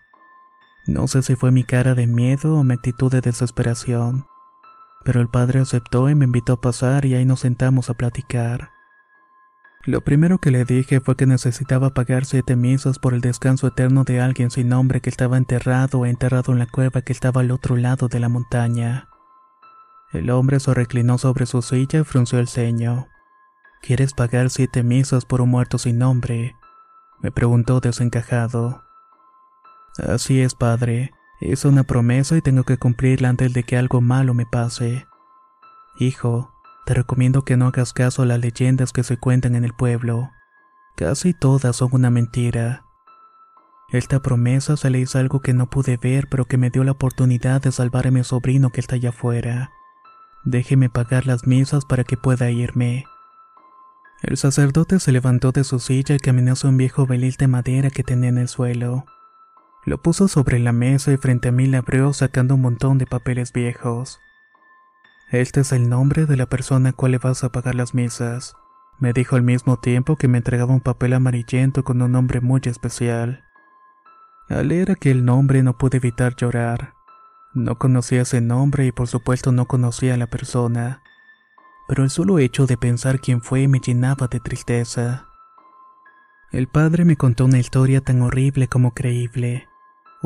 No 0.86 1.08
sé 1.08 1.24
si 1.24 1.36
fue 1.36 1.52
mi 1.52 1.64
cara 1.64 1.96
de 1.96 2.08
miedo 2.08 2.56
o 2.56 2.64
mi 2.64 2.74
actitud 2.74 3.12
de 3.12 3.22
desesperación, 3.22 4.28
pero 5.06 5.22
el 5.22 5.30
padre 5.30 5.60
aceptó 5.60 6.10
y 6.10 6.16
me 6.16 6.26
invitó 6.26 6.54
a 6.54 6.62
pasar 6.62 7.06
y 7.06 7.14
ahí 7.14 7.24
nos 7.24 7.42
sentamos 7.42 7.90
a 7.90 7.94
platicar. 7.94 8.72
Lo 9.84 10.02
primero 10.02 10.40
que 10.40 10.50
le 10.50 10.66
dije 10.66 11.00
fue 11.00 11.16
que 11.16 11.28
necesitaba 11.28 11.92
pagar 11.92 12.26
siete 12.26 12.56
misas 12.56 12.98
por 12.98 13.14
el 13.14 13.22
descanso 13.22 13.68
eterno 13.68 14.04
de 14.04 14.20
alguien 14.20 14.50
sin 14.50 14.68
nombre 14.68 15.00
que 15.00 15.12
estaba 15.12 15.38
enterrado 15.38 16.00
o 16.00 16.06
enterrado 16.08 16.54
en 16.54 16.60
la 16.60 16.66
cueva 16.66 17.04
que 17.04 17.14
estaba 17.14 17.42
al 17.42 17.52
otro 17.52 17.76
lado 17.76 18.08
de 18.08 18.20
la 18.20 18.28
montaña. 18.28 19.08
El 20.12 20.32
hombre 20.32 20.60
se 20.60 20.74
reclinó 20.74 21.20
sobre 21.20 21.46
su 21.46 21.62
silla 21.62 22.00
y 22.00 22.04
frunció 22.04 22.40
el 22.40 22.48
ceño. 22.48 23.08
¿Quieres 23.84 24.14
pagar 24.14 24.50
siete 24.50 24.82
misas 24.82 25.24
por 25.24 25.40
un 25.40 25.50
muerto 25.50 25.78
sin 25.78 26.00
nombre? 26.00 26.56
me 27.22 27.32
preguntó 27.32 27.80
desencajado. 27.80 28.84
Así 29.98 30.42
es, 30.42 30.56
padre. 30.56 31.12
Es 31.40 31.66
una 31.66 31.84
promesa 31.84 32.38
y 32.38 32.42
tengo 32.42 32.64
que 32.64 32.78
cumplirla 32.78 33.30
antes 33.30 33.54
de 33.54 33.64
que 33.64 33.78
algo 33.78 34.02
malo 34.02 34.34
me 34.34 34.46
pase. 34.46 35.06
Hijo, 36.00 36.54
te 36.86 36.94
recomiendo 36.94 37.44
que 37.44 37.58
no 37.58 37.68
hagas 37.68 37.94
caso 37.94 38.22
a 38.22 38.26
las 38.26 38.40
leyendas 38.40 38.94
que 38.94 39.04
se 39.04 39.18
cuentan 39.18 39.56
en 39.56 39.66
el 39.66 39.74
pueblo. 39.74 40.32
Casi 40.96 41.34
todas 41.34 41.76
son 41.76 41.90
una 41.92 42.10
mentira. 42.10 42.86
Esta 43.90 44.22
promesa 44.22 44.78
se 44.78 44.90
le 44.90 45.00
hizo 45.00 45.20
algo 45.20 45.42
que 45.42 45.54
no 45.54 45.70
pude 45.70 45.98
ver, 45.98 46.28
pero 46.30 46.46
que 46.46 46.58
me 46.58 46.70
dio 46.70 46.84
la 46.84 46.92
oportunidad 46.92 47.62
de 47.62 47.72
salvar 47.72 48.08
a 48.08 48.12
mi 48.12 48.24
sobrino 48.24 48.72
que 48.72 48.80
está 48.82 48.96
allá 48.96 49.10
afuera. 49.10 49.72
Déjeme 50.44 50.90
pagar 50.90 51.28
las 51.28 51.46
misas 51.46 51.86
para 51.86 52.04
que 52.04 52.18
pueda 52.18 52.50
irme. 52.50 53.06
El 54.22 54.38
sacerdote 54.38 55.00
se 55.00 55.12
levantó 55.12 55.52
de 55.52 55.64
su 55.64 55.80
silla 55.80 56.16
y 56.16 56.20
caminó 56.20 56.54
hacia 56.54 56.70
un 56.70 56.78
viejo 56.78 57.06
velil 57.06 57.36
de 57.38 57.48
madera 57.48 57.90
que 57.90 58.04
tenía 58.04 58.30
en 58.30 58.38
el 58.38 58.48
suelo. 58.48 59.06
Lo 59.86 60.00
puso 60.00 60.28
sobre 60.28 60.58
la 60.58 60.72
mesa 60.72 61.12
y 61.12 61.18
frente 61.18 61.50
a 61.50 61.52
mí 61.52 61.68
le 61.68 61.78
abrió 61.78 62.12
sacando 62.12 62.56
un 62.56 62.62
montón 62.62 62.98
de 62.98 63.06
papeles 63.06 63.54
viejos. 63.54 64.20
Este 65.30 65.62
es 65.62 65.72
el 65.72 65.90
nombre 65.90 66.26
de 66.26 66.38
la 66.38 66.48
persona 66.48 66.90
a 66.90 66.94
cual 66.94 67.12
le 67.12 67.18
vas 67.20 67.44
a 67.44 67.52
pagar 67.52 67.76
las 67.76 67.94
misas. 67.94 68.56
Me 68.98 69.14
dijo 69.14 69.36
al 69.36 69.44
mismo 69.44 69.78
tiempo 69.78 70.16
que 70.16 70.28
me 70.28 70.40
entregaba 70.40 70.74
un 70.74 70.82
papel 70.82 71.14
amarillento 71.14 71.84
con 71.84 72.02
un 72.02 72.12
nombre 72.12 72.42
muy 72.42 72.62
especial. 72.66 73.44
Al 74.50 74.70
leer 74.70 74.90
aquel 74.92 75.24
nombre 75.24 75.62
no 75.62 75.78
pude 75.78 75.98
evitar 75.98 76.36
llorar. 76.36 76.94
No 77.54 77.78
conocía 77.78 78.24
ese 78.24 78.42
nombre 78.42 78.88
y 78.88 78.92
por 78.92 79.08
supuesto 79.08 79.52
no 79.52 79.66
conocía 79.66 80.16
a 80.16 80.18
la 80.18 80.28
persona. 80.28 81.04
Pero 81.88 82.04
el 82.04 82.10
solo 82.10 82.40
hecho 82.40 82.66
de 82.66 82.78
pensar 82.78 83.20
quién 83.20 83.42
fue 83.42 83.68
me 83.68 83.80
llenaba 83.80 84.28
de 84.28 84.40
tristeza. 84.40 85.28
El 86.52 86.68
padre 86.68 87.06
me 87.06 87.18
contó 87.18 87.46
una 87.46 87.60
historia 87.60 88.02
tan 88.02 88.24
horrible 88.24 88.68
como 88.68 88.94
creíble. 88.94 89.68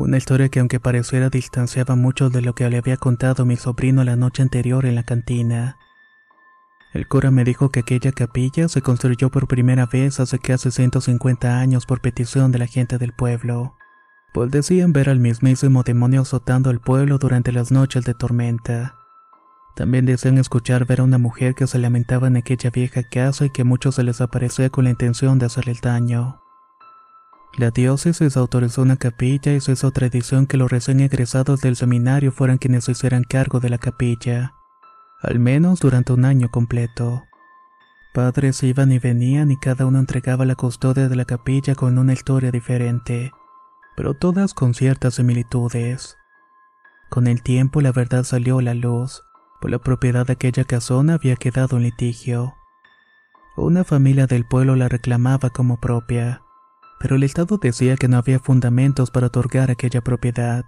Una 0.00 0.16
historia 0.16 0.48
que 0.48 0.60
aunque 0.60 0.80
pareciera 0.80 1.28
distanciaba 1.28 1.94
mucho 1.94 2.30
de 2.30 2.40
lo 2.40 2.54
que 2.54 2.68
le 2.70 2.78
había 2.78 2.96
contado 2.96 3.44
mi 3.44 3.56
sobrino 3.56 4.02
la 4.02 4.16
noche 4.16 4.40
anterior 4.40 4.86
en 4.86 4.94
la 4.94 5.02
cantina. 5.02 5.76
El 6.94 7.06
cura 7.06 7.30
me 7.30 7.44
dijo 7.44 7.68
que 7.68 7.80
aquella 7.80 8.10
capilla 8.10 8.68
se 8.68 8.80
construyó 8.80 9.28
por 9.28 9.46
primera 9.46 9.84
vez 9.84 10.18
hace 10.18 10.38
casi 10.38 10.70
150 10.70 11.60
años 11.60 11.84
por 11.84 12.00
petición 12.00 12.50
de 12.50 12.60
la 12.60 12.66
gente 12.66 12.96
del 12.96 13.12
pueblo, 13.12 13.76
pues 14.32 14.50
decían 14.50 14.94
ver 14.94 15.10
al 15.10 15.20
mismísimo 15.20 15.82
demonio 15.82 16.22
azotando 16.22 16.70
el 16.70 16.80
pueblo 16.80 17.18
durante 17.18 17.52
las 17.52 17.70
noches 17.70 18.06
de 18.06 18.14
tormenta. 18.14 18.94
También 19.76 20.06
decían 20.06 20.38
escuchar 20.38 20.86
ver 20.86 21.00
a 21.00 21.04
una 21.04 21.18
mujer 21.18 21.54
que 21.54 21.66
se 21.66 21.78
lamentaba 21.78 22.26
en 22.26 22.38
aquella 22.38 22.70
vieja 22.70 23.02
casa 23.02 23.44
y 23.44 23.50
que 23.50 23.64
muchos 23.64 23.96
se 23.96 24.02
les 24.02 24.22
aparecía 24.22 24.70
con 24.70 24.84
la 24.84 24.90
intención 24.90 25.38
de 25.38 25.44
hacerle 25.44 25.72
el 25.72 25.80
daño. 25.80 26.40
La 27.56 27.70
diócesis 27.70 28.36
autorizó 28.36 28.82
una 28.82 28.96
capilla 28.96 29.52
y 29.52 29.60
se 29.60 29.72
hizo 29.72 29.90
tradición 29.90 30.46
que 30.46 30.56
los 30.56 30.70
recién 30.70 31.00
egresados 31.00 31.60
del 31.60 31.76
seminario 31.76 32.30
fueran 32.30 32.58
quienes 32.58 32.88
hicieran 32.88 33.24
cargo 33.24 33.58
de 33.58 33.70
la 33.70 33.78
capilla, 33.78 34.54
al 35.20 35.40
menos 35.40 35.80
durante 35.80 36.12
un 36.12 36.24
año 36.24 36.50
completo. 36.50 37.24
Padres 38.14 38.62
iban 38.62 38.92
y 38.92 38.98
venían 38.98 39.50
y 39.50 39.56
cada 39.56 39.86
uno 39.86 39.98
entregaba 39.98 40.44
la 40.44 40.54
custodia 40.54 41.08
de 41.08 41.16
la 41.16 41.24
capilla 41.24 41.74
con 41.74 41.98
una 41.98 42.12
historia 42.12 42.52
diferente, 42.52 43.32
pero 43.96 44.14
todas 44.14 44.54
con 44.54 44.72
ciertas 44.72 45.14
similitudes. 45.14 46.16
Con 47.08 47.26
el 47.26 47.42
tiempo 47.42 47.80
la 47.80 47.90
verdad 47.90 48.22
salió 48.22 48.58
a 48.60 48.62
la 48.62 48.74
luz, 48.74 49.22
pues 49.60 49.72
la 49.72 49.78
propiedad 49.80 50.24
de 50.24 50.34
aquella 50.34 50.64
casona 50.64 51.14
había 51.14 51.34
quedado 51.34 51.76
en 51.76 51.82
litigio. 51.82 52.54
Una 53.56 53.82
familia 53.82 54.26
del 54.26 54.46
pueblo 54.46 54.76
la 54.76 54.88
reclamaba 54.88 55.50
como 55.50 55.80
propia 55.80 56.42
pero 57.00 57.16
el 57.16 57.22
Estado 57.22 57.56
decía 57.56 57.96
que 57.96 58.08
no 58.08 58.18
había 58.18 58.38
fundamentos 58.38 59.10
para 59.10 59.28
otorgar 59.28 59.70
aquella 59.70 60.02
propiedad. 60.02 60.66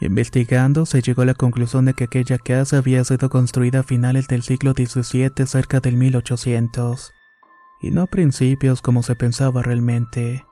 Investigando, 0.00 0.84
se 0.84 1.00
llegó 1.00 1.22
a 1.22 1.24
la 1.24 1.34
conclusión 1.34 1.86
de 1.86 1.94
que 1.94 2.04
aquella 2.04 2.38
casa 2.38 2.76
había 2.76 3.02
sido 3.02 3.30
construida 3.30 3.80
a 3.80 3.82
finales 3.82 4.28
del 4.28 4.42
siglo 4.42 4.74
XVII 4.76 5.46
cerca 5.46 5.80
del 5.80 5.96
1800, 5.96 7.10
y 7.80 7.90
no 7.90 8.02
a 8.02 8.06
principios 8.06 8.82
como 8.82 9.02
se 9.02 9.16
pensaba 9.16 9.62
realmente. 9.62 10.44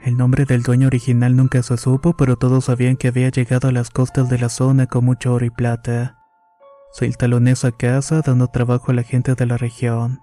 El 0.00 0.16
nombre 0.16 0.44
del 0.44 0.64
dueño 0.64 0.88
original 0.88 1.36
nunca 1.36 1.62
se 1.62 1.76
supo, 1.76 2.16
pero 2.16 2.36
todos 2.36 2.64
sabían 2.64 2.96
que 2.96 3.08
había 3.08 3.28
llegado 3.28 3.68
a 3.68 3.72
las 3.72 3.90
costas 3.90 4.28
de 4.28 4.38
la 4.38 4.48
zona 4.48 4.88
con 4.88 5.04
mucho 5.04 5.32
oro 5.32 5.46
y 5.46 5.50
plata. 5.50 6.18
Se 6.92 7.06
instaló 7.06 7.36
en 7.36 7.46
esa 7.46 7.70
casa 7.70 8.22
dando 8.22 8.48
trabajo 8.48 8.90
a 8.90 8.94
la 8.94 9.04
gente 9.04 9.36
de 9.36 9.46
la 9.46 9.56
región 9.56 10.18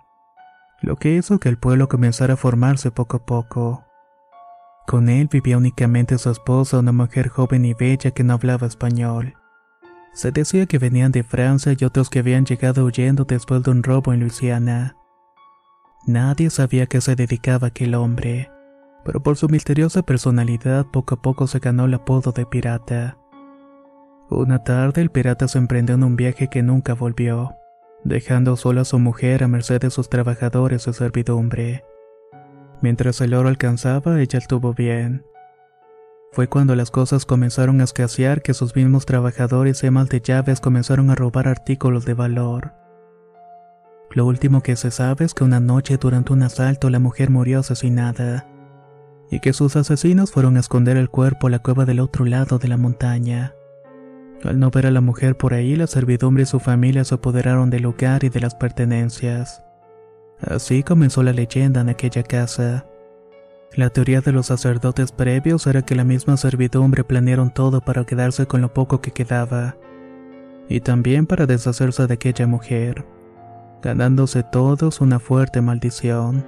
lo 0.81 0.95
que 0.95 1.15
hizo 1.15 1.39
que 1.39 1.49
el 1.49 1.57
pueblo 1.57 1.87
comenzara 1.89 2.35
a 2.35 2.37
formarse 2.37 2.91
poco 2.91 3.17
a 3.17 3.25
poco. 3.25 3.85
Con 4.87 5.09
él 5.09 5.27
vivía 5.31 5.57
únicamente 5.57 6.17
su 6.17 6.29
esposa, 6.31 6.79
una 6.79 6.91
mujer 6.91 7.29
joven 7.29 7.65
y 7.65 7.73
bella 7.73 8.11
que 8.11 8.23
no 8.23 8.33
hablaba 8.33 8.65
español. 8.65 9.35
Se 10.13 10.31
decía 10.31 10.65
que 10.65 10.79
venían 10.79 11.11
de 11.11 11.23
Francia 11.23 11.75
y 11.77 11.85
otros 11.85 12.09
que 12.09 12.19
habían 12.19 12.45
llegado 12.45 12.85
huyendo 12.85 13.25
después 13.25 13.61
de 13.63 13.71
un 13.71 13.83
robo 13.83 14.13
en 14.13 14.21
Luisiana. 14.21 14.95
Nadie 16.07 16.49
sabía 16.49 16.83
a 16.83 16.87
qué 16.87 17.01
se 17.01 17.15
dedicaba 17.15 17.67
aquel 17.67 17.93
hombre, 17.93 18.49
pero 19.05 19.21
por 19.21 19.37
su 19.37 19.47
misteriosa 19.47 20.01
personalidad 20.01 20.87
poco 20.87 21.15
a 21.15 21.21
poco 21.21 21.45
se 21.45 21.59
ganó 21.59 21.85
el 21.85 21.93
apodo 21.93 22.31
de 22.31 22.45
pirata. 22.45 23.17
Una 24.29 24.63
tarde 24.63 25.01
el 25.01 25.11
pirata 25.11 25.47
se 25.47 25.57
emprendió 25.57 25.95
en 25.95 26.03
un 26.03 26.15
viaje 26.15 26.49
que 26.49 26.63
nunca 26.63 26.93
volvió 26.93 27.58
dejando 28.03 28.55
sola 28.55 28.81
a 28.81 28.85
su 28.85 28.99
mujer 28.99 29.43
a 29.43 29.47
merced 29.47 29.81
de 29.81 29.89
sus 29.89 30.09
trabajadores 30.09 30.85
de 30.85 30.93
servidumbre. 30.93 31.83
Mientras 32.81 33.19
el 33.21 33.33
oro 33.33 33.49
alcanzaba, 33.49 34.21
ella 34.21 34.39
estuvo 34.39 34.73
bien. 34.73 35.25
Fue 36.31 36.47
cuando 36.47 36.75
las 36.75 36.91
cosas 36.91 37.25
comenzaron 37.25 37.81
a 37.81 37.83
escasear 37.83 38.41
que 38.41 38.53
sus 38.53 38.75
mismos 38.75 39.05
trabajadores 39.05 39.83
y 39.83 39.87
amas 39.87 40.09
de 40.09 40.21
llaves 40.21 40.61
comenzaron 40.61 41.09
a 41.09 41.15
robar 41.15 41.47
artículos 41.47 42.05
de 42.05 42.13
valor. 42.13 42.73
Lo 44.11 44.25
último 44.25 44.61
que 44.61 44.75
se 44.75 44.91
sabe 44.91 45.25
es 45.25 45.33
que 45.33 45.43
una 45.43 45.59
noche 45.59 45.97
durante 45.97 46.33
un 46.33 46.43
asalto 46.43 46.89
la 46.89 46.99
mujer 46.99 47.29
murió 47.29 47.59
asesinada 47.59 48.47
y 49.29 49.39
que 49.39 49.53
sus 49.53 49.75
asesinos 49.75 50.31
fueron 50.31 50.57
a 50.57 50.59
esconder 50.59 50.97
el 50.97 51.09
cuerpo 51.09 51.47
a 51.47 51.49
la 51.51 51.59
cueva 51.59 51.85
del 51.85 51.99
otro 51.99 52.25
lado 52.25 52.57
de 52.57 52.67
la 52.67 52.77
montaña. 52.77 53.53
Al 54.43 54.59
no 54.59 54.71
ver 54.71 54.87
a 54.87 54.91
la 54.91 55.01
mujer 55.01 55.35
por 55.35 55.53
ahí, 55.53 55.75
la 55.75 55.87
servidumbre 55.87 56.43
y 56.43 56.45
su 56.45 56.59
familia 56.59 57.03
se 57.03 57.15
apoderaron 57.15 57.69
del 57.69 57.83
lugar 57.83 58.23
y 58.23 58.29
de 58.29 58.39
las 58.39 58.55
pertenencias. 58.55 59.63
Así 60.39 60.83
comenzó 60.83 61.23
la 61.23 61.33
leyenda 61.33 61.81
en 61.81 61.89
aquella 61.89 62.23
casa. 62.23 62.85
La 63.73 63.89
teoría 63.89 64.21
de 64.21 64.31
los 64.31 64.47
sacerdotes 64.47 65.11
previos 65.11 65.67
era 65.67 65.81
que 65.81 65.95
la 65.95 66.03
misma 66.03 66.37
servidumbre 66.37 67.03
planearon 67.03 67.53
todo 67.53 67.81
para 67.81 68.05
quedarse 68.05 68.47
con 68.47 68.61
lo 68.61 68.73
poco 68.73 69.01
que 69.01 69.11
quedaba, 69.11 69.75
y 70.69 70.79
también 70.79 71.25
para 71.27 71.45
deshacerse 71.45 72.07
de 72.07 72.13
aquella 72.13 72.47
mujer, 72.47 73.05
ganándose 73.81 74.43
todos 74.43 75.01
una 75.01 75.19
fuerte 75.19 75.61
maldición. 75.61 76.45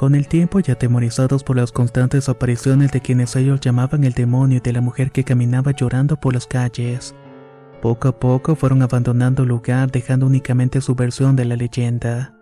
Con 0.00 0.14
el 0.14 0.28
tiempo 0.28 0.60
y 0.66 0.70
atemorizados 0.70 1.44
por 1.44 1.56
las 1.56 1.72
constantes 1.72 2.30
apariciones 2.30 2.90
de 2.90 3.02
quienes 3.02 3.36
ellos 3.36 3.60
llamaban 3.60 4.02
el 4.04 4.14
demonio 4.14 4.56
y 4.56 4.60
de 4.60 4.72
la 4.72 4.80
mujer 4.80 5.12
que 5.12 5.24
caminaba 5.24 5.72
llorando 5.72 6.18
por 6.18 6.32
las 6.32 6.46
calles, 6.46 7.14
poco 7.82 8.08
a 8.08 8.18
poco 8.18 8.56
fueron 8.56 8.80
abandonando 8.80 9.42
el 9.42 9.50
lugar 9.50 9.90
dejando 9.90 10.24
únicamente 10.24 10.80
su 10.80 10.94
versión 10.94 11.36
de 11.36 11.44
la 11.44 11.54
leyenda. 11.54 12.34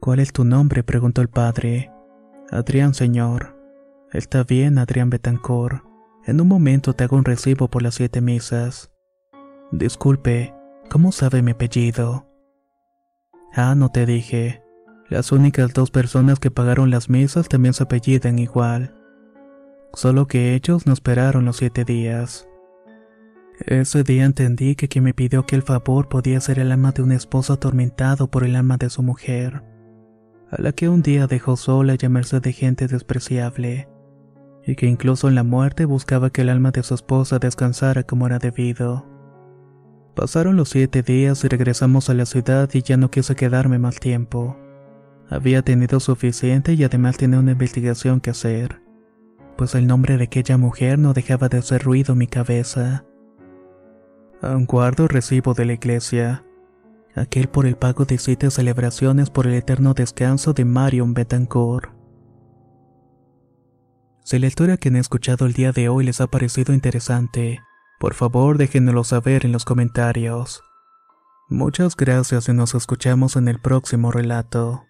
¿Cuál 0.00 0.20
es 0.20 0.34
tu 0.34 0.44
nombre? 0.44 0.82
preguntó 0.82 1.22
el 1.22 1.28
padre. 1.28 1.90
Adrián, 2.50 2.92
señor. 2.92 3.56
Está 4.12 4.44
bien, 4.44 4.76
Adrián 4.76 5.08
Betancourt. 5.08 5.82
En 6.26 6.42
un 6.42 6.48
momento 6.48 6.92
te 6.92 7.04
hago 7.04 7.16
un 7.16 7.24
recibo 7.24 7.68
por 7.68 7.80
las 7.80 7.94
siete 7.94 8.20
misas. 8.20 8.92
Disculpe, 9.72 10.52
¿cómo 10.90 11.10
sabe 11.10 11.40
mi 11.40 11.52
apellido? 11.52 12.26
Ah, 13.54 13.74
no 13.74 13.88
te 13.88 14.04
dije. 14.04 14.62
Las 15.10 15.32
únicas 15.32 15.74
dos 15.74 15.90
personas 15.90 16.38
que 16.38 16.52
pagaron 16.52 16.88
las 16.90 17.10
misas 17.10 17.48
también 17.48 17.74
se 17.74 17.82
apellidan 17.82 18.38
igual. 18.38 18.94
Solo 19.92 20.28
que 20.28 20.54
ellos 20.54 20.86
no 20.86 20.92
esperaron 20.92 21.44
los 21.44 21.56
siete 21.56 21.84
días. 21.84 22.46
Ese 23.66 24.04
día 24.04 24.24
entendí 24.24 24.76
que 24.76 24.86
quien 24.86 25.02
me 25.02 25.12
pidió 25.12 25.40
aquel 25.40 25.62
favor 25.62 26.08
podía 26.08 26.40
ser 26.40 26.60
el 26.60 26.70
alma 26.70 26.92
de 26.92 27.02
un 27.02 27.10
esposo 27.10 27.54
atormentado 27.54 28.30
por 28.30 28.44
el 28.44 28.54
alma 28.54 28.76
de 28.76 28.88
su 28.88 29.02
mujer, 29.02 29.64
a 30.48 30.62
la 30.62 30.70
que 30.70 30.88
un 30.88 31.02
día 31.02 31.26
dejó 31.26 31.56
sola 31.56 31.96
y 32.00 32.06
a 32.06 32.08
merced 32.08 32.40
de 32.40 32.52
gente 32.52 32.86
despreciable, 32.86 33.88
y 34.64 34.76
que 34.76 34.86
incluso 34.86 35.28
en 35.28 35.34
la 35.34 35.42
muerte 35.42 35.86
buscaba 35.86 36.30
que 36.30 36.42
el 36.42 36.50
alma 36.50 36.70
de 36.70 36.84
su 36.84 36.94
esposa 36.94 37.40
descansara 37.40 38.04
como 38.04 38.28
era 38.28 38.38
debido. 38.38 39.04
Pasaron 40.14 40.56
los 40.56 40.68
siete 40.68 41.02
días 41.02 41.42
y 41.44 41.48
regresamos 41.48 42.08
a 42.10 42.14
la 42.14 42.26
ciudad 42.26 42.70
y 42.72 42.82
ya 42.82 42.96
no 42.96 43.10
quise 43.10 43.34
quedarme 43.34 43.78
más 43.80 43.98
tiempo. 43.98 44.56
Había 45.30 45.62
tenido 45.62 46.00
suficiente 46.00 46.74
y 46.74 46.82
además 46.82 47.16
tenía 47.16 47.38
una 47.38 47.52
investigación 47.52 48.20
que 48.20 48.30
hacer, 48.30 48.82
pues 49.56 49.76
el 49.76 49.86
nombre 49.86 50.16
de 50.16 50.24
aquella 50.24 50.58
mujer 50.58 50.98
no 50.98 51.12
dejaba 51.12 51.48
de 51.48 51.58
hacer 51.58 51.84
ruido 51.84 52.14
en 52.14 52.18
mi 52.18 52.26
cabeza. 52.26 53.04
Un 54.42 54.66
guardo 54.66 55.06
recibo 55.06 55.54
de 55.54 55.66
la 55.66 55.74
iglesia, 55.74 56.44
aquel 57.14 57.48
por 57.48 57.66
el 57.66 57.76
pago 57.76 58.06
de 58.06 58.18
siete 58.18 58.50
celebraciones 58.50 59.30
por 59.30 59.46
el 59.46 59.54
eterno 59.54 59.94
descanso 59.94 60.52
de 60.52 60.64
Marion 60.64 61.14
Betancourt. 61.14 61.92
Si 64.24 64.40
la 64.40 64.48
historia 64.48 64.78
que 64.78 64.88
han 64.88 64.96
escuchado 64.96 65.46
el 65.46 65.52
día 65.52 65.70
de 65.70 65.88
hoy 65.88 66.04
les 66.04 66.20
ha 66.20 66.26
parecido 66.26 66.74
interesante, 66.74 67.60
por 68.00 68.14
favor 68.14 68.58
déjenmelo 68.58 69.04
saber 69.04 69.46
en 69.46 69.52
los 69.52 69.64
comentarios. 69.64 70.64
Muchas 71.48 71.96
gracias 71.96 72.48
y 72.48 72.52
nos 72.52 72.74
escuchamos 72.74 73.36
en 73.36 73.46
el 73.46 73.60
próximo 73.60 74.10
relato. 74.10 74.89